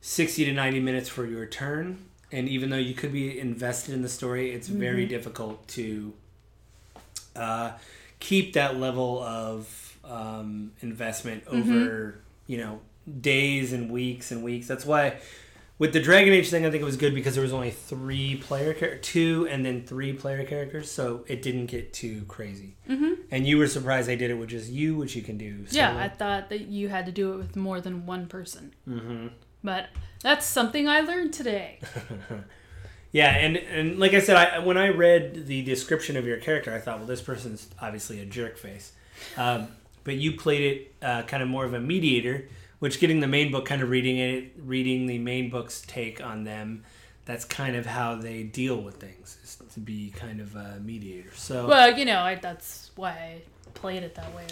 sixty 0.00 0.44
to 0.44 0.52
ninety 0.52 0.80
minutes 0.80 1.08
for 1.08 1.24
your 1.24 1.46
turn, 1.46 2.04
and 2.30 2.48
even 2.48 2.70
though 2.70 2.76
you 2.76 2.94
could 2.94 3.12
be 3.12 3.38
invested 3.38 3.94
in 3.94 4.02
the 4.02 4.08
story, 4.08 4.52
it's 4.52 4.68
very 4.68 5.06
difficult 5.06 5.66
to 5.68 6.12
uh, 7.36 7.72
keep 8.18 8.52
that 8.52 8.76
level 8.76 9.22
of 9.22 9.98
um, 10.04 10.72
investment 10.80 11.44
over 11.46 12.20
you 12.46 12.58
know 12.58 12.80
days 13.20 13.72
and 13.72 13.90
weeks 13.90 14.30
and 14.30 14.42
weeks. 14.42 14.66
That's 14.68 14.84
why 14.84 15.20
with 15.80 15.94
the 15.94 16.00
Dragon 16.00 16.34
Age 16.34 16.50
thing, 16.50 16.66
I 16.66 16.70
think 16.70 16.82
it 16.82 16.84
was 16.84 16.98
good 16.98 17.14
because 17.14 17.34
there 17.34 17.42
was 17.42 17.54
only 17.54 17.70
three 17.70 18.36
player 18.36 18.74
char- 18.74 18.96
two 18.96 19.48
and 19.50 19.64
then 19.64 19.82
three 19.82 20.12
player 20.12 20.44
characters, 20.44 20.90
so 20.90 21.24
it 21.26 21.40
didn't 21.40 21.66
get 21.66 21.94
too 21.94 22.22
crazy. 22.28 22.76
Mm-hmm. 22.88 23.14
And 23.30 23.46
you 23.46 23.56
were 23.56 23.66
surprised 23.66 24.06
they 24.06 24.14
did 24.14 24.30
it 24.30 24.34
with 24.34 24.50
just 24.50 24.70
you, 24.70 24.94
which 24.94 25.16
you 25.16 25.22
can 25.22 25.38
do. 25.38 25.64
Yeah. 25.70 25.96
I 25.98 26.10
thought 26.10 26.50
that 26.50 26.66
you 26.66 26.90
had 26.90 27.06
to 27.06 27.12
do 27.12 27.32
it 27.32 27.38
with 27.38 27.56
more 27.56 27.80
than 27.80 28.04
one 28.04 28.26
person. 28.26 28.74
Mm-hmm. 28.86 29.28
But 29.64 29.88
that's 30.22 30.44
something 30.44 30.86
I 30.86 31.00
learned 31.00 31.32
today. 31.32 31.80
Yeah, 33.12 33.30
and 33.30 33.56
and 33.56 33.98
like 33.98 34.14
I 34.14 34.20
said, 34.20 34.36
I 34.36 34.60
when 34.60 34.78
I 34.78 34.90
read 34.90 35.46
the 35.46 35.62
description 35.62 36.16
of 36.16 36.26
your 36.26 36.36
character, 36.36 36.72
I 36.72 36.78
thought, 36.78 36.98
well, 36.98 37.08
this 37.08 37.20
person's 37.20 37.68
obviously 37.82 38.20
a 38.20 38.24
jerk 38.24 38.56
face. 38.56 38.92
Um, 39.36 39.66
but 40.04 40.14
you 40.14 40.36
played 40.36 40.62
it 40.62 40.94
uh, 41.04 41.22
kind 41.22 41.42
of 41.42 41.48
more 41.48 41.64
of 41.64 41.74
a 41.74 41.80
mediator, 41.80 42.48
which 42.80 42.98
getting 42.98 43.20
the 43.20 43.28
main 43.28 43.52
book, 43.52 43.64
kind 43.64 43.80
of 43.80 43.88
reading 43.88 44.18
it, 44.18 44.52
reading 44.58 45.06
the 45.06 45.18
main 45.18 45.48
book's 45.48 45.82
take 45.82 46.22
on 46.22 46.44
them. 46.44 46.82
That's 47.26 47.44
kind 47.44 47.76
of 47.76 47.86
how 47.86 48.16
they 48.16 48.42
deal 48.42 48.80
with 48.80 48.96
things, 48.96 49.38
is 49.44 49.58
to 49.74 49.80
be 49.80 50.10
kind 50.10 50.40
of 50.40 50.56
a 50.56 50.80
mediator. 50.82 51.30
So 51.36 51.68
well, 51.68 51.96
you 51.96 52.04
know, 52.04 52.18
I, 52.18 52.34
that's 52.34 52.90
why 52.96 53.10
I 53.10 53.42
played 53.74 54.02
it 54.02 54.16
that 54.16 54.34
way. 54.34 54.46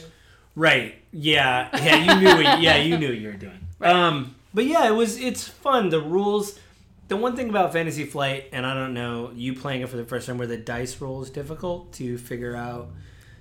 Right. 0.54 0.94
Yeah. 1.12 1.68
Yeah. 1.76 1.97
You 1.97 2.20
knew. 2.20 2.44
What, 2.44 2.61
yeah. 2.61 2.76
You 2.76 2.97
knew 2.99 3.08
what 3.08 3.18
you 3.18 3.28
were 3.28 3.35
doing. 3.35 3.58
Um. 3.80 4.37
But 4.54 4.64
yeah, 4.64 4.88
it 4.88 4.92
was. 4.92 5.18
It's 5.18 5.47
fun. 5.47 5.88
The 5.88 6.00
rules. 6.00 6.58
The 7.08 7.16
one 7.16 7.37
thing 7.37 7.49
about 7.49 7.73
Fantasy 7.73 8.04
Flight, 8.04 8.50
and 8.52 8.66
I 8.66 8.75
don't 8.75 8.92
know, 8.92 9.30
you 9.35 9.54
playing 9.54 9.80
it 9.80 9.88
for 9.88 9.97
the 9.97 10.04
first 10.04 10.26
time, 10.26 10.37
where 10.37 10.47
the 10.47 10.58
dice 10.58 11.00
roll 11.00 11.23
is 11.23 11.30
difficult 11.30 11.94
to 11.94 12.18
figure 12.18 12.54
out. 12.54 12.90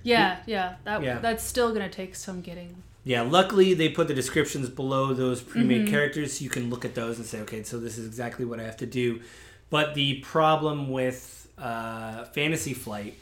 Yeah, 0.02 0.38
yeah, 0.46 0.76
that 0.84 1.02
Yeah. 1.02 1.18
that's 1.18 1.44
still 1.44 1.72
gonna 1.74 1.90
take 1.90 2.14
some 2.14 2.40
getting. 2.40 2.82
Yeah. 3.08 3.22
Luckily, 3.22 3.72
they 3.72 3.88
put 3.88 4.06
the 4.06 4.12
descriptions 4.12 4.68
below 4.68 5.14
those 5.14 5.40
pre-made 5.40 5.84
mm-hmm. 5.84 5.90
characters, 5.90 6.36
so 6.36 6.44
you 6.44 6.50
can 6.50 6.68
look 6.68 6.84
at 6.84 6.94
those 6.94 7.16
and 7.16 7.24
say, 7.24 7.40
okay, 7.40 7.62
so 7.62 7.78
this 7.78 7.96
is 7.96 8.06
exactly 8.06 8.44
what 8.44 8.60
I 8.60 8.64
have 8.64 8.76
to 8.76 8.86
do. 8.86 9.22
But 9.70 9.94
the 9.94 10.16
problem 10.16 10.90
with 10.90 11.48
uh, 11.56 12.24
Fantasy 12.26 12.74
Flight, 12.74 13.18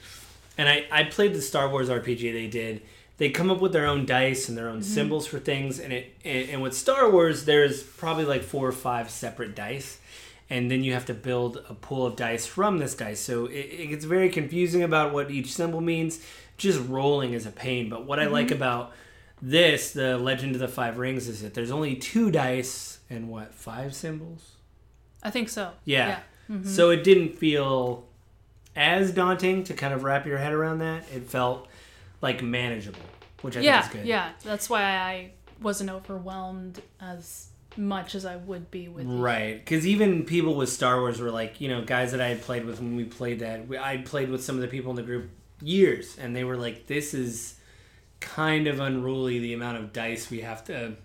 and 0.59 0.69
I, 0.69 0.87
I 0.91 1.05
played 1.05 1.35
the 1.35 1.41
Star 1.41 1.69
Wars 1.69 1.89
RPG 1.89 2.33
they 2.33 2.49
did. 2.49 2.83
They 3.19 3.31
come 3.31 3.49
up 3.49 3.61
with 3.61 3.73
their 3.73 3.87
own 3.87 4.07
dice 4.07 4.49
and 4.49 4.59
their 4.59 4.69
own 4.69 4.81
mm-hmm. 4.81 4.93
symbols 4.93 5.25
for 5.29 5.39
things, 5.39 5.79
and 5.79 5.93
it 5.93 6.13
and, 6.25 6.51
and 6.51 6.63
with 6.63 6.75
Star 6.75 7.09
Wars, 7.09 7.45
there's 7.45 7.85
probably 7.85 8.25
like 8.25 8.43
four 8.43 8.67
or 8.67 8.73
five 8.73 9.09
separate 9.09 9.55
dice, 9.55 10.01
and 10.51 10.69
then 10.69 10.83
you 10.83 10.95
have 10.95 11.07
to 11.07 11.15
build 11.15 11.65
a 11.69 11.75
pool 11.75 12.05
of 12.07 12.17
dice 12.17 12.45
from 12.45 12.79
this 12.79 12.97
dice. 12.97 13.21
So 13.21 13.47
it, 13.47 13.53
it 13.53 13.87
gets 13.91 14.05
very 14.05 14.31
confusing 14.31 14.83
about 14.83 15.13
what 15.13 15.31
each 15.31 15.53
symbol 15.55 15.81
means. 15.81 16.19
Just 16.57 16.81
rolling 16.89 17.35
is 17.35 17.47
a 17.47 17.53
pain. 17.53 17.89
But 17.89 18.05
what 18.05 18.19
I 18.19 18.27
like 18.27 18.47
mm-hmm. 18.47 18.57
about 18.57 18.93
this, 19.43 19.93
the 19.93 20.19
Legend 20.19 20.55
of 20.55 20.61
the 20.61 20.69
Five 20.69 20.99
Rings, 20.99 21.29
is 21.29 21.43
that 21.43 21.55
there's 21.55 21.71
only 21.71 21.95
two 21.97 22.31
dice 22.31 23.01
and 23.11 23.29
what 23.29 23.55
five 23.55 23.95
symbols. 23.95 24.53
I 25.23 25.31
think 25.31 25.49
so. 25.49 25.71
Yeah. 25.85 26.21
Mm-hmm. 26.51 26.69
So 26.69 26.91
it 26.91 27.03
didn't 27.05 27.37
feel 27.39 28.07
as 28.75 29.11
daunting 29.13 29.65
to 29.65 29.75
kind 29.75 29.93
of 29.93 30.05
wrap 30.05 30.27
your 30.27 30.39
head 30.39 30.53
around 30.53 30.79
that. 30.79 31.05
It 31.15 31.25
felt 31.29 31.69
like 32.23 32.43
manageable, 32.43 33.01
which 33.43 33.57
I 33.57 33.61
Yeah, 33.61 33.83
think 33.83 33.95
is 33.95 34.01
good. 34.01 34.09
yeah. 34.09 34.33
That's 34.45 34.71
why 34.71 34.83
I 34.83 35.31
wasn't 35.61 35.91
overwhelmed 35.91 36.81
as 37.01 37.49
much 37.77 38.15
as 38.15 38.25
I 38.25 38.37
would 38.37 38.71
be 38.71 38.89
with. 38.89 39.07
Right, 39.07 39.57
because 39.57 39.87
even 39.87 40.25
people 40.25 40.55
with 40.55 40.69
Star 40.71 41.01
Wars 41.01 41.21
were 41.21 41.31
like, 41.31 41.61
you 41.61 41.69
know, 41.69 41.83
guys 41.83 42.13
that 42.13 42.21
I 42.21 42.29
had 42.29 42.41
played 42.43 42.65
with 42.65 42.79
when 42.81 42.97
we 42.97 43.05
played 43.05 43.41
that. 43.41 43.63
I 43.81 43.99
played 43.99 44.31
with 44.31 44.43
some 44.43 44.55
of 44.57 44.63
the 44.63 44.69
people 44.69 44.91
in 44.91 44.97
the 44.97 45.03
group 45.03 45.29
years, 45.61 46.17
and 46.19 46.35
they 46.35 46.45
were 46.45 46.57
like, 46.57 46.87
"This 46.87 47.13
is 47.13 47.56
kind 48.21 48.67
of 48.67 48.81
unruly. 48.81 49.39
The 49.39 49.55
amount 49.55 49.79
of 49.79 49.93
dice 49.93 50.31
we 50.31 50.41
have 50.41 50.65
to." 50.67 50.97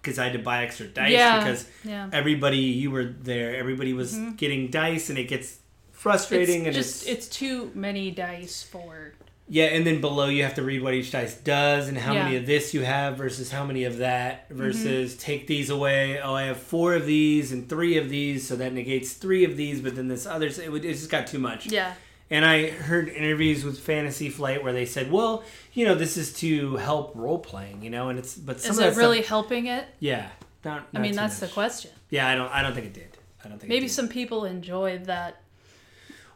Because 0.00 0.18
I 0.18 0.24
had 0.24 0.34
to 0.34 0.38
buy 0.38 0.64
extra 0.64 0.86
dice 0.86 1.12
Yeah, 1.12 1.38
because 1.38 1.66
yeah. 1.82 2.10
everybody 2.12 2.58
you 2.58 2.90
were 2.90 3.04
there, 3.04 3.56
everybody 3.56 3.94
was 3.94 4.14
getting 4.36 4.68
dice, 4.70 5.08
and 5.08 5.18
it 5.18 5.28
gets 5.28 5.58
frustrating. 5.92 6.60
Mm-hmm. 6.60 6.68
It's 6.68 6.76
and 6.76 6.84
just 6.84 7.08
it's, 7.08 7.26
it's 7.26 7.36
too 7.36 7.70
many 7.74 8.10
dice 8.10 8.62
for. 8.62 9.14
Yeah, 9.48 9.66
and 9.66 9.86
then 9.86 10.00
below 10.00 10.26
you 10.26 10.42
have 10.42 10.54
to 10.54 10.62
read 10.62 10.82
what 10.82 10.94
each 10.94 11.10
dice 11.10 11.36
does 11.36 11.88
and 11.88 11.98
how 11.98 12.12
Yeah. 12.12 12.18
Mm-hmm. 12.20 12.24
many 12.26 12.36
of 12.38 12.46
this 12.46 12.72
you 12.74 12.82
have 12.82 13.16
versus 13.18 13.50
how 13.50 13.64
many 13.64 13.84
of 13.84 13.98
that 13.98 14.48
versus 14.50 15.16
take 15.16 15.46
these 15.46 15.68
away. 15.70 16.18
Oh, 16.20 16.34
I 16.34 16.44
have 16.44 16.56
four 16.58 16.94
of 16.94 17.04
these 17.06 17.52
and 17.52 17.68
three 17.68 17.98
of 17.98 18.08
these, 18.08 18.46
so 18.48 18.56
that 18.56 18.72
negates 18.72 19.12
three 19.14 19.44
of 19.44 19.56
these, 19.56 19.80
but 19.82 19.96
then 19.96 20.08
this 20.08 20.24
other, 20.26 20.46
it, 20.46 20.72
would, 20.72 20.84
it 20.84 20.92
just 20.94 21.10
got 21.10 21.26
too 21.26 21.38
much. 21.38 21.66
Yeah. 21.66 21.92
And 22.30 22.44
I 22.44 22.70
heard 22.70 23.08
interviews 23.08 23.64
with 23.64 23.78
Fantasy 23.78 24.30
Flight 24.30 24.64
where 24.64 24.72
they 24.72 24.86
said, 24.86 25.12
well, 25.12 25.44
you 25.74 25.84
know, 25.84 25.94
this 25.94 26.16
is 26.16 26.32
to 26.40 26.76
help 26.76 27.12
role 27.14 27.38
playing, 27.38 27.82
you 27.82 27.90
know, 27.90 28.08
and 28.08 28.18
it's, 28.18 28.34
but 28.34 28.60
some 28.60 28.72
Is 28.72 28.78
it 28.78 28.96
really 28.96 29.18
stuff, 29.18 29.28
helping 29.28 29.66
it? 29.66 29.86
yeah. 30.00 30.28
Not, 30.64 30.88
I 30.94 30.98
mean, 30.98 31.14
that's 31.14 31.40
the 31.40 31.48
question. 31.48 31.90
Yeah, 32.08 32.26
I 32.26 32.34
don't, 32.34 32.50
I 32.50 32.62
don't 32.62 32.72
think 32.72 32.86
it 32.86 32.94
did. 32.94 33.18
I 33.44 33.48
don't 33.48 33.58
think 33.58 33.64
it 33.70 33.74
Maybe 33.74 33.86
some 33.86 34.08
people 34.08 34.46
enjoy 34.46 34.96
that. 35.04 35.42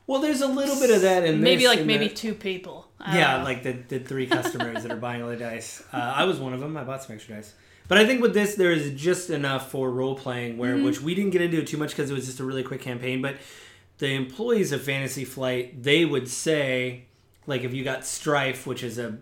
Well, 0.07 0.20
there's 0.20 0.42
a 0.42 0.46
little 0.46 0.79
bit 0.79 0.90
of 0.90 1.01
that 1.03 1.24
in 1.24 1.40
Maybe 1.40 1.62
this, 1.62 1.68
like 1.70 1.79
in 1.81 1.87
maybe 1.87 2.09
that- 2.09 2.16
two 2.16 2.35
people. 2.35 2.88
Yeah, 3.01 3.38
know. 3.38 3.44
like 3.44 3.62
the, 3.62 3.72
the 3.72 3.98
three 3.98 4.27
customers 4.37 4.83
that 4.83 4.92
are 4.92 4.96
buying 4.96 5.22
all 5.22 5.29
the 5.31 5.37
dice. 5.37 5.83
Uh, 5.92 5.96
I 5.96 6.24
was 6.24 6.38
one 6.38 6.53
of 6.53 6.61
them. 6.61 6.77
I 6.77 6.85
bought 6.85 7.03
some 7.03 7.14
extra 7.14 7.37
dice. 7.37 7.55
But 7.88 7.96
I 7.96 8.05
think 8.07 8.20
with 8.20 8.35
this, 8.35 8.55
there 8.55 8.70
is 8.72 9.01
just 9.01 9.31
enough 9.31 9.70
for 9.70 9.90
role 9.90 10.14
playing, 10.14 10.59
where 10.59 10.74
Mm-hmm. 10.74 10.85
which 10.85 11.01
we 11.01 11.14
didn't 11.14 11.31
get 11.31 11.40
into 11.40 11.59
it 11.59 11.66
too 11.66 11.79
much 11.79 11.90
because 11.90 12.11
it 12.11 12.14
was 12.14 12.27
just 12.27 12.40
a 12.40 12.44
really 12.44 12.62
quick 12.62 12.83
campaign. 12.83 13.22
But 13.22 13.37
the 13.98 14.14
employees 14.14 14.72
of 14.72 14.82
Fantasy 14.82 15.24
Flight, 15.24 15.82
they 15.82 16.04
would 16.04 16.28
say, 16.28 17.04
like, 17.46 17.62
if 17.62 17.74
you 17.74 17.84
got 17.84 18.06
strife, 18.06 18.66
which 18.66 18.82
is 18.82 18.98
a 18.98 19.18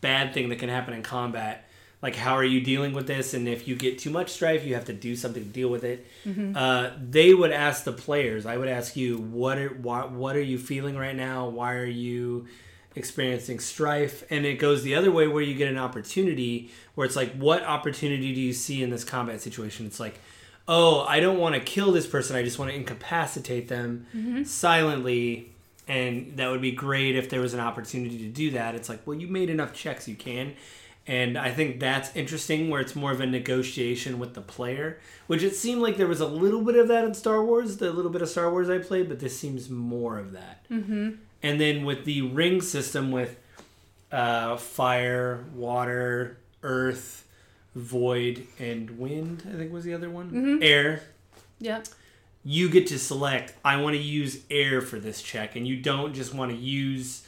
bad 0.00 0.34
thing 0.34 0.48
that 0.50 0.58
can 0.58 0.68
happen 0.68 0.94
in 0.94 1.02
combat, 1.02 1.64
like, 2.00 2.14
how 2.14 2.34
are 2.34 2.44
you 2.44 2.60
dealing 2.60 2.92
with 2.92 3.08
this? 3.08 3.34
And 3.34 3.48
if 3.48 3.66
you 3.66 3.74
get 3.74 3.98
too 3.98 4.10
much 4.10 4.30
strife, 4.30 4.64
you 4.64 4.74
have 4.74 4.84
to 4.84 4.92
do 4.92 5.16
something 5.16 5.42
to 5.42 5.48
deal 5.48 5.68
with 5.68 5.82
it. 5.82 6.06
Uh, 6.54 6.90
they 7.10 7.34
would 7.34 7.50
ask 7.50 7.82
the 7.82 7.92
players. 7.92 8.46
I 8.46 8.56
would 8.56 8.68
ask 8.68 8.94
you, 8.96 9.18
what 9.18 9.58
are 9.58 9.70
why, 9.70 10.04
what 10.04 10.36
are 10.36 10.42
you 10.42 10.58
feeling 10.58 10.96
right 10.96 11.16
now? 11.16 11.48
Why 11.48 11.74
are 11.74 11.84
you 11.84 12.46
experiencing 12.94 13.58
strife? 13.58 14.22
And 14.30 14.46
it 14.46 14.60
goes 14.60 14.84
the 14.84 14.94
other 14.94 15.10
way 15.10 15.26
where 15.26 15.42
you 15.42 15.54
get 15.54 15.68
an 15.68 15.78
opportunity 15.78 16.70
where 16.94 17.04
it's 17.04 17.16
like, 17.16 17.34
what 17.34 17.64
opportunity 17.64 18.32
do 18.32 18.40
you 18.40 18.52
see 18.52 18.82
in 18.82 18.90
this 18.90 19.02
combat 19.02 19.40
situation? 19.40 19.86
It's 19.86 19.98
like, 19.98 20.20
oh, 20.68 21.00
I 21.00 21.18
don't 21.20 21.38
want 21.38 21.54
to 21.54 21.60
kill 21.60 21.90
this 21.92 22.06
person. 22.06 22.36
I 22.36 22.42
just 22.42 22.58
want 22.58 22.70
to 22.70 22.76
incapacitate 22.76 23.68
them 23.68 24.44
silently. 24.46 25.50
And 25.88 26.36
that 26.36 26.50
would 26.50 26.60
be 26.60 26.72
great 26.72 27.16
if 27.16 27.30
there 27.30 27.40
was 27.40 27.54
an 27.54 27.60
opportunity 27.60 28.18
to 28.18 28.28
do 28.28 28.50
that. 28.50 28.74
It's 28.74 28.90
like, 28.90 29.06
well, 29.06 29.18
you 29.18 29.26
made 29.26 29.48
enough 29.48 29.72
checks, 29.72 30.06
you 30.06 30.14
can. 30.14 30.54
And 31.06 31.38
I 31.38 31.50
think 31.50 31.80
that's 31.80 32.14
interesting 32.14 32.68
where 32.68 32.82
it's 32.82 32.94
more 32.94 33.10
of 33.10 33.22
a 33.22 33.26
negotiation 33.26 34.18
with 34.18 34.34
the 34.34 34.42
player, 34.42 35.00
which 35.26 35.42
it 35.42 35.56
seemed 35.56 35.80
like 35.80 35.96
there 35.96 36.06
was 36.06 36.20
a 36.20 36.26
little 36.26 36.60
bit 36.60 36.76
of 36.76 36.88
that 36.88 37.04
in 37.04 37.14
Star 37.14 37.42
Wars, 37.42 37.78
the 37.78 37.90
little 37.90 38.10
bit 38.10 38.20
of 38.20 38.28
Star 38.28 38.50
Wars 38.50 38.68
I 38.68 38.76
played, 38.76 39.08
but 39.08 39.18
this 39.18 39.38
seems 39.38 39.70
more 39.70 40.18
of 40.18 40.32
that. 40.32 40.68
Mm-hmm. 40.70 41.12
And 41.42 41.58
then 41.58 41.86
with 41.86 42.04
the 42.04 42.20
ring 42.20 42.60
system 42.60 43.10
with 43.10 43.38
uh, 44.12 44.58
fire, 44.58 45.46
water, 45.54 46.36
earth, 46.62 47.26
void, 47.78 48.46
and 48.58 48.98
wind, 48.98 49.44
I 49.52 49.56
think 49.56 49.72
was 49.72 49.84
the 49.84 49.94
other 49.94 50.10
one. 50.10 50.60
Air. 50.62 51.02
yeah. 51.58 51.82
You 52.44 52.70
get 52.70 52.86
to 52.88 52.98
select, 52.98 53.54
I 53.64 53.80
want 53.80 53.96
to 53.96 54.02
use 54.02 54.42
air 54.50 54.80
for 54.80 54.98
this 54.98 55.20
check, 55.22 55.56
and 55.56 55.66
you 55.66 55.76
don't 55.76 56.14
just 56.14 56.32
want 56.32 56.50
to 56.50 56.56
use 56.56 57.26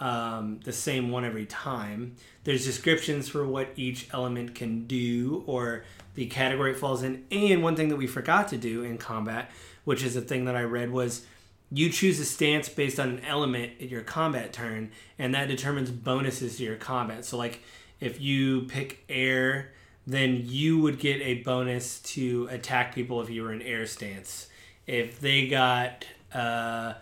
um, 0.00 0.60
the 0.64 0.72
same 0.72 1.10
one 1.10 1.24
every 1.24 1.46
time. 1.46 2.16
There's 2.44 2.64
descriptions 2.64 3.28
for 3.28 3.46
what 3.46 3.68
each 3.76 4.08
element 4.12 4.54
can 4.54 4.86
do 4.86 5.44
or 5.46 5.84
the 6.14 6.26
category 6.26 6.72
it 6.72 6.78
falls 6.78 7.02
in. 7.02 7.24
And 7.30 7.62
one 7.62 7.76
thing 7.76 7.88
that 7.90 7.96
we 7.96 8.06
forgot 8.06 8.48
to 8.48 8.56
do 8.56 8.82
in 8.82 8.98
combat, 8.98 9.50
which 9.84 10.02
is 10.02 10.16
a 10.16 10.20
thing 10.20 10.46
that 10.46 10.56
I 10.56 10.62
read, 10.62 10.90
was 10.90 11.24
you 11.70 11.90
choose 11.90 12.18
a 12.18 12.24
stance 12.24 12.68
based 12.68 12.98
on 12.98 13.08
an 13.08 13.20
element 13.24 13.72
at 13.80 13.88
your 13.88 14.02
combat 14.02 14.52
turn, 14.52 14.90
and 15.18 15.34
that 15.34 15.48
determines 15.48 15.90
bonuses 15.90 16.56
to 16.56 16.64
your 16.64 16.76
combat. 16.76 17.24
So, 17.24 17.36
like, 17.36 17.60
if 18.00 18.20
you 18.20 18.62
pick 18.62 19.04
air, 19.08 19.72
then 20.06 20.42
you 20.44 20.78
would 20.78 20.98
get 20.98 21.20
a 21.20 21.42
bonus 21.42 22.00
to 22.00 22.48
attack 22.50 22.94
people 22.94 23.20
if 23.20 23.28
you 23.30 23.42
were 23.42 23.52
in 23.52 23.62
air 23.62 23.86
stance. 23.86 24.48
If 24.86 25.20
they 25.20 25.48
got 25.48 26.04
uh, 26.32 26.94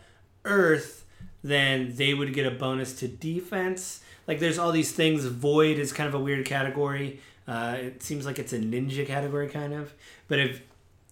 earth, 0.45 1.05
then 1.43 1.95
they 1.97 2.15
would 2.15 2.33
get 2.33 2.47
a 2.47 2.51
bonus 2.51 2.95
to 3.01 3.09
defense. 3.09 4.03
Like 4.27 4.41
there's 4.41 4.59
all 4.59 4.73
these 4.73 4.93
things. 4.93 5.27
Void 5.27 5.79
is 5.79 5.93
kind 5.93 6.09
of 6.09 6.15
a 6.15 6.19
weird 6.19 6.47
category. 6.47 7.21
Uh, 7.47 7.77
it 7.79 8.03
seems 8.03 8.25
like 8.25 8.39
it's 8.39 8.55
a 8.55 8.59
ninja 8.59 9.07
category 9.07 9.49
kind 9.49 9.75
of. 9.75 9.93
But 10.29 10.39
if 10.39 10.63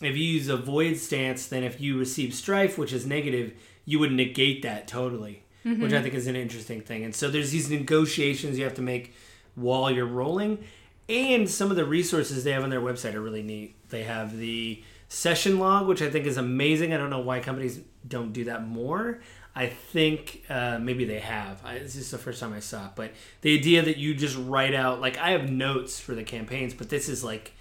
if 0.01 0.17
you 0.17 0.25
use 0.25 0.49
a 0.49 0.57
void 0.57 0.97
stance, 0.97 1.47
then 1.47 1.63
if 1.63 1.81
you 1.81 1.99
receive 1.99 2.35
strife, 2.35 2.77
which 2.79 2.93
is 2.93 3.07
negative, 3.07 3.53
you 3.85 3.99
would 3.99 4.13
negate 4.13 4.63
that 4.63 4.89
totally, 4.89 5.45
which 5.63 5.93
I 5.93 6.03
think 6.03 6.15
is 6.15 6.27
an 6.27 6.35
interesting 6.35 6.81
thing. 6.81 7.05
And 7.05 7.15
so 7.15 7.31
there's 7.31 7.53
these 7.53 7.71
negotiations 7.71 8.59
you 8.59 8.65
have 8.65 8.75
to 8.75 8.83
make 8.83 9.15
while 9.55 9.91
you're 9.91 10.07
rolling, 10.07 10.65
and 11.09 11.49
some 11.49 11.71
of 11.71 11.77
the 11.77 11.85
resources 11.85 12.45
they 12.45 12.53
have 12.53 12.62
on 12.62 12.71
their 12.71 12.81
website 12.81 13.15
are 13.15 13.21
really 13.21 13.43
neat. 13.43 13.77
They 13.91 14.05
have 14.05 14.37
the 14.37 14.83
session 15.09 15.59
log, 15.59 15.87
which 15.87 16.01
I 16.01 16.11
think 16.11 16.27
is 16.27 16.37
amazing. 16.37 16.93
I 16.95 16.97
don't 16.97 17.11
know 17.11 17.21
why 17.21 17.41
companies 17.41 17.81
don't 18.07 18.33
do 18.33 18.45
that 18.45 18.67
more. 18.67 19.21
I 19.55 19.67
think 19.67 20.45
uh, 20.49 20.79
maybe 20.79 21.05
they 21.05 21.21
have. 21.21 21.62
I, 21.65 21.79
this 21.79 21.97
is 21.97 22.11
the 22.11 22.19
first 22.19 22.41
time 22.41 22.55
I 22.55 22.61
saw 22.61 22.87
it, 22.87 22.93
but 22.97 23.12
the 23.43 23.57
idea 23.57 23.83
that 23.83 23.99
you 23.99 24.15
just 24.15 24.37
write 24.37 24.75
out 24.75 25.01
like 25.01 25.19
I 25.19 25.33
have 25.33 25.51
notes 25.51 26.01
for 26.01 26.15
the 26.15 26.25
campaigns, 26.25 26.73
but 26.73 26.88
this 26.88 27.09
is 27.09 27.23
like 27.23 27.53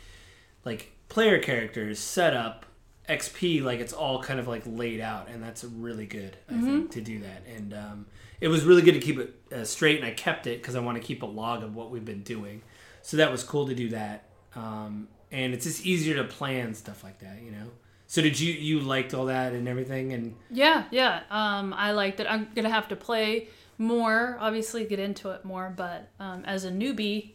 like 0.64 0.94
player 1.10 1.40
characters, 1.40 2.00
setup, 2.00 2.66
XP, 3.10 3.62
like 3.62 3.82
it's 3.82 3.92
all 3.92 4.24
kind 4.24 4.40
of 4.40 4.48
like 4.48 4.64
laid 4.66 5.02
out, 5.02 5.28
and 5.28 5.44
that's 5.44 5.66
really 5.66 6.06
good. 6.06 6.38
I 6.50 6.62
think 6.62 6.92
to 6.92 7.02
do 7.02 7.20
that, 7.20 7.44
and 7.54 7.74
um, 7.74 8.06
it 8.40 8.48
was 8.48 8.64
really 8.64 8.82
good 8.82 8.94
to 8.94 9.02
keep 9.02 9.20
it 9.20 9.36
uh, 9.54 9.66
straight, 9.66 9.98
and 9.98 10.06
I 10.06 10.12
kept 10.12 10.48
it 10.48 10.62
because 10.62 10.76
I 10.76 10.80
want 10.80 10.98
to 10.98 11.04
keep 11.04 11.24
a 11.24 11.28
log 11.28 11.62
of 11.62 11.76
what 11.76 11.92
we've 11.92 12.06
been 12.06 12.24
doing. 12.24 12.62
So 13.02 13.18
that 13.18 13.32
was 13.32 13.44
cool 13.44 13.68
to 13.68 13.76
do 13.76 13.90
that, 13.90 14.26
um, 14.56 15.08
and 15.32 15.54
it's 15.54 15.66
just 15.66 15.86
easier 15.86 16.16
to 16.16 16.24
plan 16.24 16.74
stuff 16.74 17.04
like 17.04 17.20
that, 17.20 17.42
you 17.44 17.52
know. 17.52 17.68
So 18.08 18.22
did 18.22 18.40
you 18.40 18.54
you 18.54 18.80
liked 18.82 19.14
all 19.14 19.26
that 19.26 19.54
and 19.54 19.68
everything, 19.68 20.14
and 20.14 20.36
Yeah, 20.50 20.84
yeah. 20.92 21.22
Um, 21.30 21.74
I 21.74 21.92
liked 21.92 22.20
it. 22.20 22.28
I'm 22.30 22.50
gonna 22.54 22.70
have 22.70 22.88
to 22.90 22.96
play 22.96 23.48
more, 23.78 24.38
obviously 24.40 24.86
get 24.86 25.00
into 25.00 25.32
it 25.32 25.44
more, 25.46 25.74
but 25.76 26.10
um, 26.20 26.44
as 26.46 26.66
a 26.66 26.72
newbie, 26.72 27.32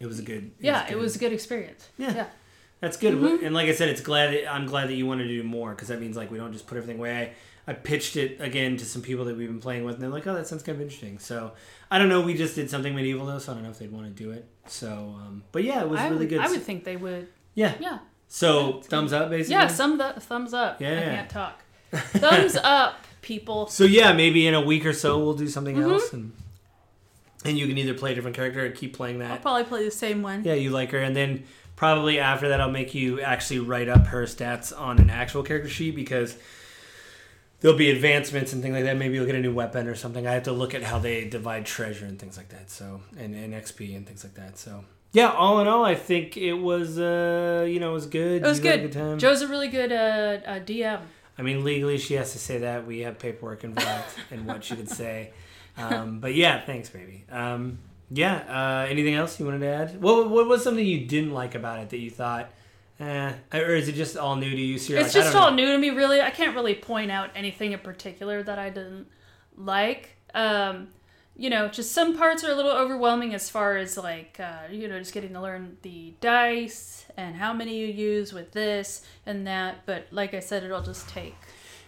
it 0.00 0.06
was 0.06 0.18
a 0.18 0.22
good. 0.22 0.50
yeah, 0.58 0.84
it 0.86 0.90
good. 0.94 0.98
was 1.00 1.16
a 1.16 1.18
good 1.18 1.32
experience. 1.32 1.88
Yeah. 1.98 2.14
yeah. 2.14 2.26
That's 2.80 2.96
good. 2.96 3.14
Mm-hmm. 3.14 3.44
And 3.46 3.54
like 3.54 3.68
I 3.68 3.72
said, 3.72 3.88
it's 3.88 4.00
glad 4.02 4.34
I'm 4.44 4.66
glad 4.66 4.88
that 4.88 4.94
you 4.94 5.06
want 5.06 5.20
to 5.20 5.26
do 5.28 5.42
more 5.42 5.70
because 5.70 5.88
that 5.88 6.00
means 6.00 6.16
like 6.16 6.30
we 6.30 6.38
don't 6.38 6.52
just 6.52 6.66
put 6.66 6.76
everything 6.76 6.98
away. 6.98 7.32
I, 7.66 7.70
I 7.70 7.74
pitched 7.74 8.16
it 8.16 8.38
again 8.40 8.76
to 8.76 8.84
some 8.84 9.00
people 9.00 9.24
that 9.24 9.36
we've 9.36 9.48
been 9.48 9.60
playing 9.60 9.84
with, 9.84 9.94
and 9.94 10.02
they're 10.02 10.10
like, 10.10 10.26
"Oh, 10.26 10.34
that 10.34 10.46
sounds 10.46 10.62
kind 10.62 10.76
of 10.76 10.82
interesting." 10.82 11.18
So 11.18 11.52
I 11.90 11.98
don't 11.98 12.10
know. 12.10 12.20
We 12.20 12.34
just 12.34 12.54
did 12.54 12.68
something 12.68 12.94
medieval 12.94 13.24
though, 13.24 13.38
so 13.38 13.52
I 13.52 13.54
don't 13.54 13.64
know 13.64 13.70
if 13.70 13.78
they'd 13.78 13.90
want 13.90 14.04
to 14.06 14.12
do 14.22 14.32
it. 14.32 14.46
So, 14.66 15.16
um, 15.18 15.44
but 15.50 15.64
yeah, 15.64 15.80
it 15.80 15.88
was 15.88 15.98
I, 16.00 16.08
really 16.08 16.18
would, 16.20 16.28
good. 16.28 16.40
I 16.40 16.48
would 16.50 16.62
think 16.62 16.84
they 16.84 16.96
would. 16.96 17.28
yeah. 17.54 17.74
Yeah. 17.80 17.98
So 18.28 18.80
thumbs 18.82 19.12
up, 19.12 19.30
basically. 19.30 19.54
Yeah, 19.54 19.68
some 19.68 19.98
th- 19.98 20.16
thumbs 20.16 20.52
up. 20.52 20.80
Yeah, 20.80 20.98
I 20.98 21.02
can't 21.02 21.30
talk. 21.30 21.62
thumbs 21.92 22.56
up, 22.56 22.96
people. 23.22 23.66
So 23.68 23.84
yeah, 23.84 24.12
maybe 24.12 24.46
in 24.46 24.54
a 24.54 24.60
week 24.60 24.84
or 24.84 24.92
so 24.92 25.18
we'll 25.18 25.34
do 25.34 25.46
something 25.48 25.76
Mm-hmm. 25.76 25.90
else, 25.92 26.12
and 26.12 26.32
and 27.44 27.58
you 27.58 27.66
can 27.66 27.76
either 27.78 27.94
play 27.94 28.12
a 28.12 28.14
different 28.14 28.36
character 28.36 28.64
or 28.66 28.70
keep 28.70 28.94
playing 28.96 29.18
that. 29.20 29.30
I'll 29.30 29.38
probably 29.38 29.64
play 29.64 29.84
the 29.84 29.90
same 29.90 30.22
one. 30.22 30.44
Yeah, 30.44 30.54
you 30.54 30.70
like 30.70 30.90
her, 30.92 30.98
and 30.98 31.14
then 31.14 31.44
probably 31.76 32.18
after 32.18 32.48
that, 32.48 32.60
I'll 32.60 32.70
make 32.70 32.94
you 32.94 33.20
actually 33.20 33.60
write 33.60 33.88
up 33.88 34.06
her 34.08 34.24
stats 34.24 34.76
on 34.78 34.98
an 34.98 35.10
actual 35.10 35.42
character 35.42 35.68
sheet 35.68 35.94
because 35.96 36.36
there'll 37.60 37.76
be 37.76 37.90
advancements 37.90 38.52
and 38.52 38.62
things 38.62 38.74
like 38.74 38.84
that. 38.84 38.96
Maybe 38.96 39.14
you'll 39.14 39.26
get 39.26 39.34
a 39.34 39.40
new 39.40 39.54
weapon 39.54 39.86
or 39.88 39.94
something. 39.94 40.26
I 40.26 40.32
have 40.34 40.44
to 40.44 40.52
look 40.52 40.74
at 40.74 40.82
how 40.82 40.98
they 40.98 41.28
divide 41.28 41.66
treasure 41.66 42.04
and 42.06 42.18
things 42.18 42.36
like 42.36 42.50
that. 42.50 42.70
So 42.70 43.00
and, 43.18 43.34
and 43.34 43.54
XP 43.54 43.96
and 43.96 44.06
things 44.06 44.24
like 44.24 44.34
that. 44.34 44.58
So 44.58 44.84
yeah, 45.12 45.30
all 45.30 45.60
in 45.60 45.68
all, 45.68 45.84
I 45.84 45.94
think 45.94 46.36
it 46.36 46.54
was 46.54 46.98
uh 46.98 47.66
you 47.68 47.80
know 47.80 47.90
it 47.90 47.94
was 47.94 48.06
good. 48.06 48.42
It 48.42 48.46
was 48.48 48.58
You 48.58 48.64
good. 48.64 48.92
time. 48.92 49.18
Joe's 49.18 49.42
a 49.42 49.48
really 49.48 49.68
good 49.68 49.92
uh, 49.92 50.38
uh, 50.46 50.60
DM. 50.60 51.00
I 51.38 51.42
mean, 51.42 51.64
legally, 51.64 51.98
she 51.98 52.14
has 52.14 52.32
to 52.32 52.38
say 52.38 52.58
that 52.58 52.86
we 52.86 53.00
have 53.00 53.18
paperwork 53.18 53.64
involved 53.64 54.16
and 54.30 54.46
what 54.46 54.62
she 54.64 54.76
could 54.76 54.88
say. 54.90 55.32
Um, 55.76 56.20
but 56.20 56.36
yeah, 56.36 56.64
thanks, 56.64 56.88
baby. 56.88 57.24
Um, 57.28 57.78
yeah. 58.10 58.36
Uh, 58.84 58.86
anything 58.90 59.14
else 59.14 59.38
you 59.38 59.46
wanted 59.46 59.60
to 59.60 59.66
add? 59.68 60.00
What, 60.02 60.30
what 60.30 60.46
was 60.48 60.62
something 60.62 60.84
you 60.84 61.06
didn't 61.06 61.32
like 61.32 61.54
about 61.54 61.80
it 61.80 61.90
that 61.90 61.98
you 61.98 62.10
thought, 62.10 62.50
eh, 63.00 63.32
or 63.52 63.74
is 63.74 63.88
it 63.88 63.94
just 63.94 64.16
all 64.16 64.36
new 64.36 64.50
to 64.50 64.56
you? 64.60 64.78
So 64.78 64.94
It's 64.94 65.14
like, 65.14 65.24
just 65.24 65.34
all 65.36 65.50
know. 65.50 65.56
new 65.56 65.66
to 65.72 65.78
me, 65.78 65.90
really. 65.90 66.20
I 66.20 66.30
can't 66.30 66.54
really 66.54 66.74
point 66.74 67.10
out 67.10 67.30
anything 67.34 67.72
in 67.72 67.78
particular 67.80 68.42
that 68.42 68.58
I 68.58 68.70
didn't 68.70 69.06
like. 69.56 70.16
Um, 70.34 70.88
you 71.36 71.50
know, 71.50 71.66
just 71.68 71.90
some 71.92 72.16
parts 72.16 72.44
are 72.44 72.50
a 72.52 72.54
little 72.54 72.70
overwhelming 72.70 73.34
as 73.34 73.50
far 73.50 73.76
as 73.76 73.96
like, 73.98 74.38
uh, 74.38 74.68
you 74.70 74.86
know, 74.86 74.98
just 75.00 75.12
getting 75.12 75.32
to 75.32 75.40
learn 75.40 75.76
the 75.82 76.14
dice 76.20 77.06
and 77.16 77.34
how 77.34 77.52
many 77.52 77.76
you 77.78 77.86
use 77.88 78.32
with 78.32 78.52
this 78.52 79.04
and 79.26 79.46
that. 79.48 79.84
But 79.86 80.06
like 80.12 80.32
I 80.34 80.38
said, 80.40 80.62
it'll 80.62 80.82
just 80.82 81.08
take 81.08 81.34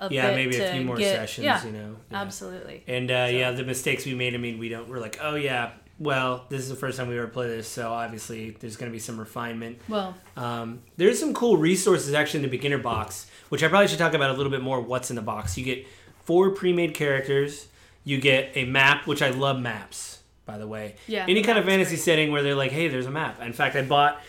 a 0.00 0.12
Yeah, 0.12 0.34
maybe 0.34 0.56
a 0.58 0.72
few 0.72 0.82
more 0.84 0.96
get- 0.96 1.14
sessions. 1.14 1.44
Yeah, 1.44 1.64
You 1.64 1.72
know. 1.72 1.96
Yeah. 2.10 2.22
absolutely. 2.22 2.82
And 2.88 3.08
uh, 3.10 3.28
yeah, 3.30 3.52
the 3.52 3.62
mistakes 3.62 4.04
we 4.04 4.14
made. 4.14 4.34
I 4.34 4.38
mean, 4.38 4.58
we 4.58 4.68
don't. 4.68 4.88
We're 4.88 4.98
like, 4.98 5.18
oh 5.22 5.36
yeah. 5.36 5.72
Well, 5.98 6.44
this 6.50 6.60
is 6.60 6.68
the 6.68 6.74
first 6.76 6.98
time 6.98 7.08
we 7.08 7.16
ever 7.18 7.26
play 7.26 7.48
this, 7.48 7.66
so 7.66 7.90
obviously 7.92 8.50
there's 8.60 8.76
going 8.76 8.90
to 8.90 8.94
be 8.94 8.98
some 8.98 9.18
refinement. 9.18 9.78
Well, 9.88 10.14
Um, 10.36 10.80
there's 10.98 11.18
some 11.18 11.32
cool 11.32 11.56
resources 11.56 12.12
actually 12.12 12.40
in 12.40 12.50
the 12.50 12.50
beginner 12.56 12.78
box, 12.78 13.26
which 13.48 13.62
I 13.64 13.68
probably 13.68 13.88
should 13.88 13.98
talk 13.98 14.12
about 14.12 14.30
a 14.30 14.34
little 14.34 14.52
bit 14.52 14.60
more. 14.62 14.80
What's 14.80 15.08
in 15.10 15.16
the 15.16 15.22
box? 15.22 15.56
You 15.56 15.64
get 15.64 15.86
four 16.24 16.50
pre-made 16.50 16.92
characters. 16.94 17.68
You 18.04 18.20
get 18.20 18.50
a 18.54 18.64
map, 18.66 19.06
which 19.06 19.22
I 19.22 19.30
love 19.30 19.58
maps, 19.58 20.20
by 20.44 20.58
the 20.58 20.66
way. 20.66 20.96
Yeah, 21.08 21.24
Any 21.28 21.42
kind 21.42 21.58
of 21.58 21.64
fantasy 21.64 21.96
great. 21.96 22.00
setting 22.04 22.30
where 22.30 22.42
they're 22.42 22.54
like, 22.54 22.72
hey, 22.72 22.88
there's 22.88 23.06
a 23.06 23.10
map. 23.10 23.40
In 23.40 23.52
fact, 23.54 23.74
I 23.74 23.82
bought 23.82 24.20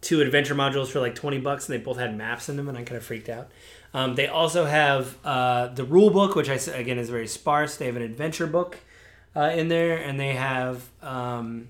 two 0.00 0.22
adventure 0.22 0.54
modules 0.54 0.88
for 0.88 1.00
like 1.00 1.14
20 1.14 1.38
bucks, 1.40 1.68
and 1.68 1.78
they 1.78 1.82
both 1.84 1.98
had 1.98 2.16
maps 2.16 2.48
in 2.48 2.56
them, 2.56 2.68
and 2.68 2.78
I 2.78 2.82
kind 2.82 2.96
of 2.96 3.04
freaked 3.04 3.28
out. 3.28 3.48
Um, 3.92 4.14
they 4.14 4.26
also 4.26 4.64
have 4.64 5.16
uh, 5.24 5.66
the 5.68 5.84
rule 5.84 6.08
book, 6.10 6.34
which 6.34 6.48
I 6.48 6.54
again 6.72 6.96
is 6.98 7.10
very 7.10 7.26
sparse. 7.26 7.76
They 7.76 7.86
have 7.86 7.96
an 7.96 8.02
adventure 8.02 8.46
book 8.46 8.78
uh, 9.36 9.52
in 9.54 9.68
there, 9.68 9.96
and 9.98 10.18
they 10.18 10.34
have 10.34 10.88
um, 11.02 11.68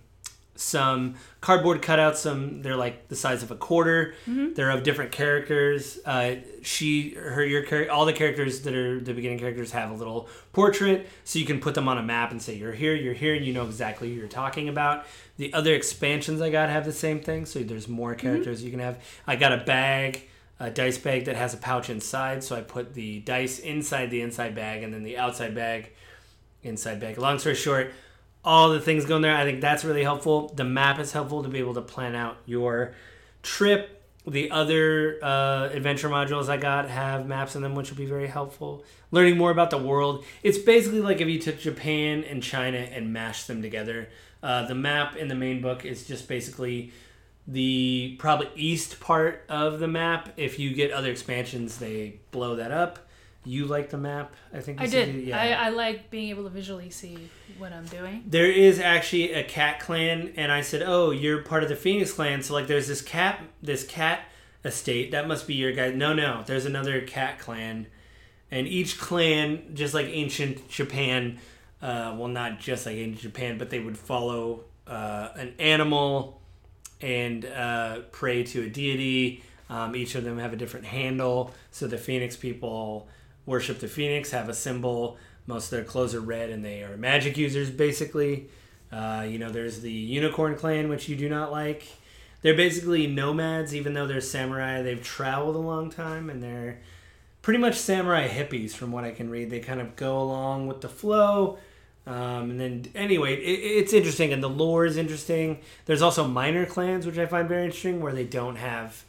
some 0.54 1.14
cardboard 1.40 1.82
cutouts. 1.82 2.16
Some 2.16 2.62
they're 2.62 2.76
like 2.76 3.08
the 3.08 3.16
size 3.16 3.42
of 3.42 3.50
a 3.50 3.56
quarter. 3.56 4.14
They're 4.54 4.70
of 4.70 4.82
different 4.82 5.12
characters. 5.12 5.98
Uh, 6.04 6.36
she, 6.62 7.14
her, 7.14 7.44
your 7.44 7.62
character, 7.62 7.92
all 7.92 8.04
the 8.04 8.12
characters 8.12 8.60
that 8.62 8.74
are 8.74 9.00
the 9.00 9.14
beginning 9.14 9.38
characters 9.38 9.72
have 9.72 9.90
a 9.90 9.94
little 9.94 10.28
portrait, 10.52 11.08
so 11.24 11.38
you 11.38 11.46
can 11.46 11.60
put 11.60 11.74
them 11.74 11.88
on 11.88 11.98
a 11.98 12.02
map 12.02 12.30
and 12.30 12.40
say 12.42 12.54
you're 12.54 12.72
here, 12.72 12.94
you're 12.94 13.14
here, 13.14 13.34
and 13.34 13.44
you 13.44 13.52
know 13.52 13.64
exactly 13.64 14.08
who 14.08 14.14
you're 14.18 14.28
talking 14.28 14.68
about. 14.68 15.06
The 15.36 15.52
other 15.54 15.74
expansions 15.74 16.40
I 16.42 16.50
got 16.50 16.68
have 16.68 16.84
the 16.84 16.92
same 16.92 17.20
thing, 17.20 17.46
so 17.46 17.60
there's 17.60 17.88
more 17.88 18.14
characters 18.14 18.62
you 18.62 18.70
can 18.70 18.80
have. 18.80 18.98
I 19.26 19.36
got 19.36 19.52
a 19.52 19.58
bag. 19.58 20.26
A 20.62 20.68
dice 20.68 20.98
bag 20.98 21.24
that 21.24 21.36
has 21.36 21.54
a 21.54 21.56
pouch 21.56 21.88
inside, 21.88 22.44
so 22.44 22.54
I 22.54 22.60
put 22.60 22.92
the 22.92 23.20
dice 23.20 23.58
inside 23.58 24.10
the 24.10 24.20
inside 24.20 24.54
bag, 24.54 24.82
and 24.82 24.92
then 24.92 25.02
the 25.02 25.16
outside 25.16 25.54
bag 25.54 25.92
inside 26.62 27.00
bag. 27.00 27.18
Long 27.18 27.38
story 27.38 27.54
short, 27.54 27.92
all 28.44 28.70
the 28.70 28.80
things 28.80 29.04
going 29.04 29.22
there. 29.22 29.36
I 29.36 29.44
think 29.44 29.60
that's 29.60 29.84
really 29.84 30.02
helpful. 30.02 30.52
The 30.54 30.64
map 30.64 30.98
is 30.98 31.12
helpful 31.12 31.42
to 31.42 31.48
be 31.48 31.58
able 31.58 31.74
to 31.74 31.82
plan 31.82 32.14
out 32.14 32.38
your 32.46 32.94
trip. 33.42 33.96
The 34.26 34.50
other 34.50 35.18
uh, 35.22 35.70
adventure 35.72 36.08
modules 36.08 36.48
I 36.48 36.58
got 36.58 36.88
have 36.90 37.26
maps 37.26 37.56
in 37.56 37.62
them, 37.62 37.74
which 37.74 37.90
will 37.90 37.96
be 37.96 38.06
very 38.06 38.26
helpful. 38.26 38.84
Learning 39.10 39.36
more 39.36 39.50
about 39.50 39.70
the 39.70 39.78
world. 39.78 40.24
It's 40.42 40.58
basically 40.58 41.00
like 41.00 41.20
if 41.20 41.28
you 41.28 41.38
took 41.38 41.58
Japan 41.58 42.24
and 42.24 42.42
China 42.42 42.78
and 42.78 43.12
mashed 43.12 43.48
them 43.48 43.62
together. 43.62 44.08
Uh, 44.42 44.66
the 44.66 44.74
map 44.74 45.16
in 45.16 45.28
the 45.28 45.34
main 45.34 45.60
book 45.60 45.84
is 45.84 46.06
just 46.06 46.28
basically 46.28 46.92
the 47.46 48.16
probably 48.18 48.48
east 48.54 49.00
part 49.00 49.44
of 49.48 49.80
the 49.80 49.88
map. 49.88 50.30
If 50.36 50.58
you 50.58 50.74
get 50.74 50.92
other 50.92 51.10
expansions, 51.10 51.78
they 51.78 52.20
blow 52.30 52.56
that 52.56 52.70
up. 52.70 53.09
You 53.44 53.64
like 53.66 53.88
the 53.90 53.96
map? 53.96 54.34
I 54.52 54.60
think 54.60 54.80
I 54.80 54.86
did. 54.86 55.14
you- 55.14 55.20
yeah. 55.22 55.40
I, 55.40 55.66
I 55.66 55.68
like 55.70 56.10
being 56.10 56.28
able 56.28 56.44
to 56.44 56.50
visually 56.50 56.90
see 56.90 57.30
what 57.58 57.72
I'm 57.72 57.86
doing. 57.86 58.22
There 58.26 58.50
is 58.50 58.78
actually 58.78 59.32
a 59.32 59.42
cat 59.42 59.80
clan, 59.80 60.34
and 60.36 60.52
I 60.52 60.60
said, 60.60 60.82
"Oh, 60.84 61.10
you're 61.10 61.42
part 61.42 61.62
of 61.62 61.68
the 61.70 61.76
Phoenix 61.76 62.12
clan." 62.12 62.42
So 62.42 62.52
like, 62.52 62.66
there's 62.66 62.86
this 62.88 63.00
cat, 63.02 63.40
this 63.62 63.84
cat 63.86 64.20
estate. 64.64 65.10
That 65.12 65.26
must 65.26 65.46
be 65.46 65.54
your 65.54 65.72
guy. 65.72 65.90
No, 65.90 66.12
no, 66.12 66.42
there's 66.46 66.66
another 66.66 67.00
cat 67.00 67.38
clan, 67.38 67.86
and 68.50 68.66
each 68.68 68.98
clan, 69.00 69.70
just 69.74 69.94
like 69.94 70.06
ancient 70.08 70.68
Japan, 70.68 71.38
uh, 71.80 72.14
well, 72.18 72.28
not 72.28 72.60
just 72.60 72.84
like 72.84 72.96
ancient 72.96 73.22
Japan, 73.22 73.56
but 73.56 73.70
they 73.70 73.80
would 73.80 73.96
follow 73.96 74.64
uh, 74.86 75.28
an 75.36 75.54
animal 75.58 76.42
and 77.00 77.46
uh, 77.46 78.00
pray 78.12 78.42
to 78.44 78.64
a 78.64 78.68
deity. 78.68 79.42
Um, 79.70 79.96
each 79.96 80.14
of 80.14 80.24
them 80.24 80.38
have 80.38 80.52
a 80.52 80.56
different 80.56 80.84
handle. 80.84 81.54
So 81.70 81.86
the 81.86 81.96
Phoenix 81.96 82.36
people 82.36 83.08
worship 83.50 83.80
the 83.80 83.88
Phoenix, 83.88 84.30
have 84.30 84.48
a 84.48 84.54
symbol. 84.54 85.18
Most 85.46 85.66
of 85.66 85.70
their 85.72 85.84
clothes 85.84 86.14
are 86.14 86.20
red, 86.20 86.48
and 86.48 86.64
they 86.64 86.82
are 86.82 86.96
magic 86.96 87.36
users, 87.36 87.70
basically. 87.70 88.48
Uh, 88.90 89.26
you 89.28 89.38
know, 89.38 89.50
there's 89.50 89.80
the 89.80 89.92
Unicorn 89.92 90.56
Clan, 90.56 90.88
which 90.88 91.08
you 91.08 91.16
do 91.16 91.28
not 91.28 91.52
like. 91.52 91.86
They're 92.42 92.56
basically 92.56 93.06
nomads, 93.06 93.74
even 93.74 93.92
though 93.92 94.06
they're 94.06 94.20
samurai. 94.20 94.80
They've 94.80 95.02
traveled 95.02 95.56
a 95.56 95.58
long 95.58 95.90
time, 95.90 96.30
and 96.30 96.42
they're 96.42 96.80
pretty 97.42 97.58
much 97.58 97.74
samurai 97.74 98.28
hippies, 98.28 98.72
from 98.72 98.92
what 98.92 99.04
I 99.04 99.10
can 99.10 99.28
read. 99.28 99.50
They 99.50 99.60
kind 99.60 99.80
of 99.80 99.96
go 99.96 100.18
along 100.20 100.68
with 100.68 100.80
the 100.80 100.88
flow. 100.88 101.58
Um, 102.06 102.50
and 102.50 102.60
then, 102.60 102.86
anyway, 102.94 103.34
it, 103.34 103.58
it's 103.82 103.92
interesting, 103.92 104.32
and 104.32 104.42
the 104.42 104.48
lore 104.48 104.86
is 104.86 104.96
interesting. 104.96 105.58
There's 105.84 106.02
also 106.02 106.26
minor 106.26 106.64
clans, 106.64 107.06
which 107.06 107.18
I 107.18 107.26
find 107.26 107.48
very 107.48 107.64
interesting, 107.64 108.00
where 108.00 108.14
they 108.14 108.24
don't 108.24 108.56
have 108.56 109.04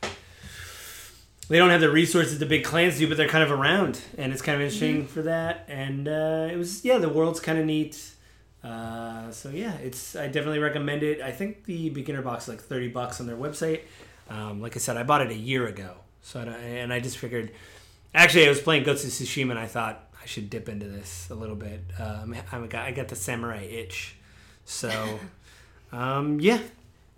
they 1.52 1.58
don't 1.58 1.70
have 1.70 1.82
the 1.82 1.92
resources 1.92 2.40
the 2.40 2.46
big 2.46 2.64
clans 2.64 2.98
do, 2.98 3.08
but 3.10 3.18
they're 3.18 3.28
kind 3.28 3.44
of 3.44 3.52
around, 3.52 4.00
and 4.18 4.32
it's 4.32 4.42
kind 4.42 4.56
of 4.56 4.62
interesting 4.62 5.06
for 5.06 5.24
that. 5.24 5.66
And 5.68 6.08
uh, 6.08 6.48
it 6.50 6.56
was 6.56 6.86
yeah, 6.86 6.98
the 6.98 7.10
world's 7.10 7.42
kind 7.42 7.60
of 7.60 7.66
neat. 7.66 8.02
Uh, 8.64 9.30
so 9.32 9.50
yeah, 9.50 9.74
it's 9.78 10.16
I 10.16 10.28
definitely 10.28 10.60
recommend 10.60 11.04
it. 11.04 11.20
I 11.22 11.32
think 11.32 11.66
the 11.66 11.90
beginner 11.90 12.22
box 12.22 12.44
is 12.44 12.50
like 12.50 12.62
thirty 12.62 12.88
bucks 12.88 13.20
on 13.20 13.28
their 13.28 13.36
website. 13.36 13.82
Um, 14.30 14.62
like 14.62 14.78
I 14.78 14.80
said, 14.80 14.96
I 14.96 15.04
bought 15.04 15.22
it 15.22 15.30
a 15.30 15.36
year 15.36 15.68
ago, 15.68 15.96
So 16.22 16.40
I 16.40 16.44
and 16.44 16.94
I 16.94 17.02
just 17.02 17.18
figured. 17.18 17.52
Actually, 18.14 18.46
I 18.46 18.50
was 18.50 18.62
playing 18.62 18.84
Ghost 18.84 19.04
of 19.04 19.12
Tsushima, 19.12 19.52
and 19.52 19.60
I 19.60 19.68
thought 19.68 20.10
I 20.24 20.26
should 20.26 20.50
dip 20.50 20.70
into 20.70 20.88
this 20.88 21.30
a 21.30 21.36
little 21.36 21.56
bit. 21.58 21.82
Um, 22.00 22.34
I 22.50 22.60
got 22.68 22.86
I 22.86 22.92
got 22.92 23.10
the 23.10 23.16
samurai 23.18 23.64
itch. 23.64 24.16
So, 24.64 25.20
um, 25.92 26.40
yeah. 26.40 26.60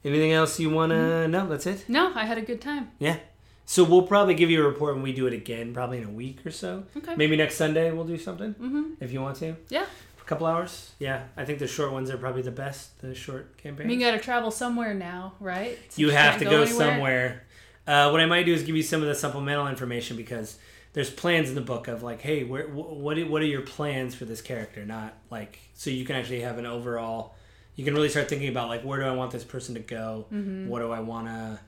Anything 0.03 0.33
else 0.33 0.59
you 0.59 0.69
want 0.69 0.91
to 0.91 1.27
know? 1.29 1.47
That's 1.47 1.65
it. 1.65 1.85
No, 1.87 2.11
I 2.13 2.25
had 2.25 2.37
a 2.37 2.41
good 2.41 2.59
time. 2.59 2.91
Yeah. 2.99 3.17
So 3.65 3.83
we'll 3.83 4.01
probably 4.03 4.33
give 4.33 4.49
you 4.51 4.63
a 4.63 4.67
report 4.67 4.93
when 4.95 5.03
we 5.03 5.13
do 5.13 5.25
it 5.27 5.33
again, 5.33 5.73
probably 5.73 5.97
in 5.99 6.03
a 6.03 6.09
week 6.11 6.45
or 6.45 6.51
so. 6.51 6.83
Okay. 6.97 7.15
Maybe 7.15 7.35
next 7.37 7.55
Sunday 7.55 7.91
we'll 7.91 8.05
do 8.05 8.17
something 8.17 8.53
Mm-hmm. 8.55 8.83
if 9.03 9.11
you 9.13 9.21
want 9.21 9.37
to. 9.37 9.55
Yeah. 9.69 9.85
For 10.17 10.23
a 10.23 10.27
couple 10.27 10.47
hours. 10.47 10.91
Yeah, 10.99 11.23
I 11.37 11.45
think 11.45 11.59
the 11.59 11.67
short 11.67 11.91
ones 11.91 12.09
are 12.09 12.17
probably 12.17 12.41
the 12.41 12.51
best. 12.51 12.99
The 13.01 13.15
short 13.15 13.55
I 13.57 13.61
campaigns. 13.61 13.87
mean, 13.87 13.99
you 13.99 14.05
got 14.05 14.11
to 14.17 14.19
travel 14.19 14.51
somewhere 14.51 14.93
now, 14.93 15.33
right? 15.39 15.77
Since 15.83 15.99
you 15.99 16.09
have 16.11 16.39
to 16.39 16.45
go, 16.45 16.61
anywhere. 16.63 16.67
somewhere. 16.91 17.43
Uh, 17.87 18.09
what 18.11 18.21
I 18.21 18.25
might 18.25 18.43
do 18.45 18.53
is 18.53 18.63
give 18.63 18.75
you 18.75 18.83
some 18.83 19.01
of 19.01 19.07
the 19.07 19.15
supplemental 19.15 19.67
information 19.67 20.15
because 20.17 20.57
there's 20.93 21.09
plans 21.09 21.49
in 21.49 21.55
the 21.55 21.61
book 21.61 21.87
of 21.87 22.03
like, 22.03 22.21
hey, 22.21 22.43
where, 22.43 22.67
wh- 22.67 22.97
what 22.97 23.17
are- 23.17 23.25
what 23.27 23.41
are 23.41 23.45
your 23.45 23.61
plans 23.61 24.13
for 24.15 24.25
this 24.25 24.41
character? 24.41 24.85
Not 24.85 25.13
like 25.31 25.59
so 25.73 25.89
you 25.89 26.05
can 26.05 26.15
actually 26.15 26.41
have 26.41 26.57
an 26.57 26.65
overall. 26.65 27.35
You 27.75 27.83
can 27.83 27.93
really 27.95 28.09
start 28.09 28.29
thinking 28.29 28.49
about 28.49 28.67
like 28.69 28.83
where 28.83 28.99
do 28.99 29.05
I 29.05 29.11
want 29.11 29.31
this 29.31 29.43
person 29.43 29.73
to 29.75 29.81
go? 29.81 30.27
Mm-hmm. 30.31 30.67
What 30.67 30.79
do 30.79 30.91
I 30.91 30.99
want 30.99 31.27
to? 31.27 31.59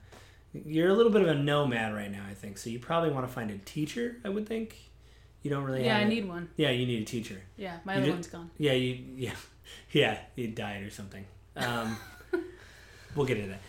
You're 0.65 0.89
a 0.89 0.93
little 0.93 1.11
bit 1.11 1.21
of 1.21 1.27
a 1.27 1.35
nomad 1.35 1.93
right 1.93 2.11
now, 2.11 2.23
I 2.29 2.33
think. 2.33 2.57
So 2.57 2.69
you 2.69 2.79
probably 2.79 3.09
want 3.09 3.27
to 3.27 3.33
find 3.33 3.51
a 3.51 3.57
teacher. 3.59 4.17
I 4.23 4.29
would 4.29 4.47
think. 4.47 4.77
You 5.41 5.49
don't 5.51 5.63
really. 5.63 5.85
Yeah, 5.85 5.97
I 5.97 6.01
it. 6.01 6.05
need 6.07 6.27
one. 6.27 6.49
Yeah, 6.57 6.69
you 6.71 6.85
need 6.85 7.01
a 7.01 7.05
teacher. 7.05 7.41
Yeah, 7.57 7.77
my 7.85 7.93
You 7.93 7.97
other 7.97 8.05
did- 8.07 8.13
one's 8.15 8.27
gone. 8.27 8.49
Yeah, 8.57 8.73
you 8.73 9.03
yeah 9.15 9.33
yeah 9.91 10.17
you 10.35 10.47
died 10.47 10.83
or 10.83 10.89
something. 10.89 11.25
Um, 11.55 11.97
we'll 13.15 13.25
get 13.25 13.37
into 13.37 13.49
that. 13.49 13.61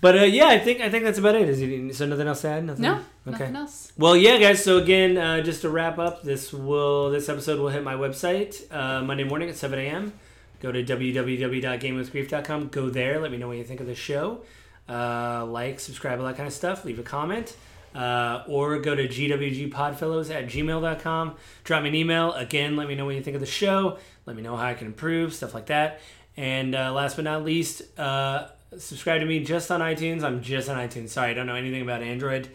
But 0.00 0.18
uh, 0.18 0.22
yeah, 0.24 0.46
I 0.48 0.58
think 0.58 0.80
I 0.80 0.90
think 0.90 1.04
that's 1.04 1.18
about 1.18 1.34
it. 1.36 1.48
Is 1.48 1.60
it, 1.62 1.94
so 1.94 2.06
nothing 2.06 2.26
else 2.28 2.42
to 2.42 2.48
add? 2.48 2.64
Nothing? 2.64 2.82
No, 2.82 2.94
Okay. 3.26 3.38
nothing 3.38 3.56
else. 3.56 3.92
Well, 3.96 4.16
yeah, 4.16 4.36
guys. 4.38 4.62
So 4.62 4.78
again, 4.78 5.16
uh, 5.16 5.40
just 5.42 5.62
to 5.62 5.70
wrap 5.70 5.98
up, 5.98 6.22
this 6.22 6.52
will 6.52 7.10
this 7.10 7.28
episode 7.28 7.58
will 7.60 7.70
hit 7.70 7.82
my 7.82 7.94
website 7.94 8.70
uh, 8.72 9.02
Monday 9.02 9.24
morning 9.24 9.48
at 9.48 9.56
seven 9.56 9.78
a.m. 9.78 10.12
Go 10.60 10.70
to 10.72 10.82
www.gamewithgrief.com. 10.84 12.68
Go 12.68 12.90
there. 12.90 13.20
Let 13.20 13.30
me 13.30 13.36
know 13.38 13.48
what 13.48 13.56
you 13.56 13.64
think 13.64 13.80
of 13.80 13.86
the 13.86 13.94
show. 13.94 14.42
Uh, 14.88 15.44
like, 15.46 15.80
subscribe, 15.80 16.18
all 16.20 16.26
that 16.26 16.36
kind 16.36 16.46
of 16.46 16.52
stuff. 16.52 16.84
Leave 16.84 16.98
a 16.98 17.02
comment. 17.02 17.56
Uh, 17.94 18.44
or 18.46 18.78
go 18.78 18.94
to 18.94 19.08
gwgpodfellows 19.08 20.30
at 20.30 20.46
gmail.com. 20.46 21.34
Drop 21.64 21.82
me 21.82 21.88
an 21.88 21.94
email. 21.94 22.32
Again, 22.34 22.76
let 22.76 22.88
me 22.88 22.94
know 22.94 23.06
what 23.06 23.14
you 23.14 23.22
think 23.22 23.34
of 23.36 23.40
the 23.40 23.46
show. 23.46 23.98
Let 24.26 24.36
me 24.36 24.42
know 24.42 24.54
how 24.54 24.66
I 24.66 24.74
can 24.74 24.86
improve, 24.86 25.32
stuff 25.32 25.54
like 25.54 25.66
that. 25.66 26.00
And 26.36 26.74
uh, 26.74 26.92
last 26.92 27.16
but 27.16 27.24
not 27.24 27.42
least, 27.42 27.98
uh, 27.98 28.48
subscribe 28.76 29.20
to 29.20 29.26
me 29.26 29.42
just 29.42 29.70
on 29.70 29.80
iTunes. 29.80 30.22
I'm 30.22 30.42
just 30.42 30.68
on 30.68 30.76
iTunes. 30.76 31.08
Sorry, 31.08 31.30
I 31.30 31.34
don't 31.34 31.46
know 31.46 31.54
anything 31.54 31.80
about 31.80 32.02
Android 32.02 32.48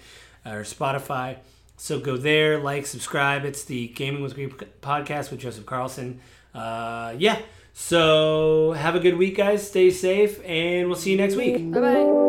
or 0.46 0.62
Spotify. 0.62 1.38
So 1.78 2.00
go 2.00 2.18
there, 2.18 2.60
like, 2.60 2.86
subscribe. 2.86 3.44
It's 3.44 3.64
the 3.64 3.88
Gaming 3.88 4.22
with 4.22 4.36
Grief 4.36 4.56
podcast 4.82 5.32
with 5.32 5.40
Joseph 5.40 5.66
Carlson. 5.66 6.20
Uh, 6.54 7.16
yeah. 7.18 7.42
So 7.74 8.74
have 8.74 8.96
a 8.96 9.00
good 9.00 9.18
week, 9.18 9.38
guys. 9.38 9.68
Stay 9.68 9.90
safe, 9.92 10.44
and 10.46 10.88
we'll 10.88 10.98
see 10.98 11.12
you 11.12 11.18
next 11.18 11.36
week. 11.36 11.72
Bye 11.72 11.80
bye. 11.80 12.22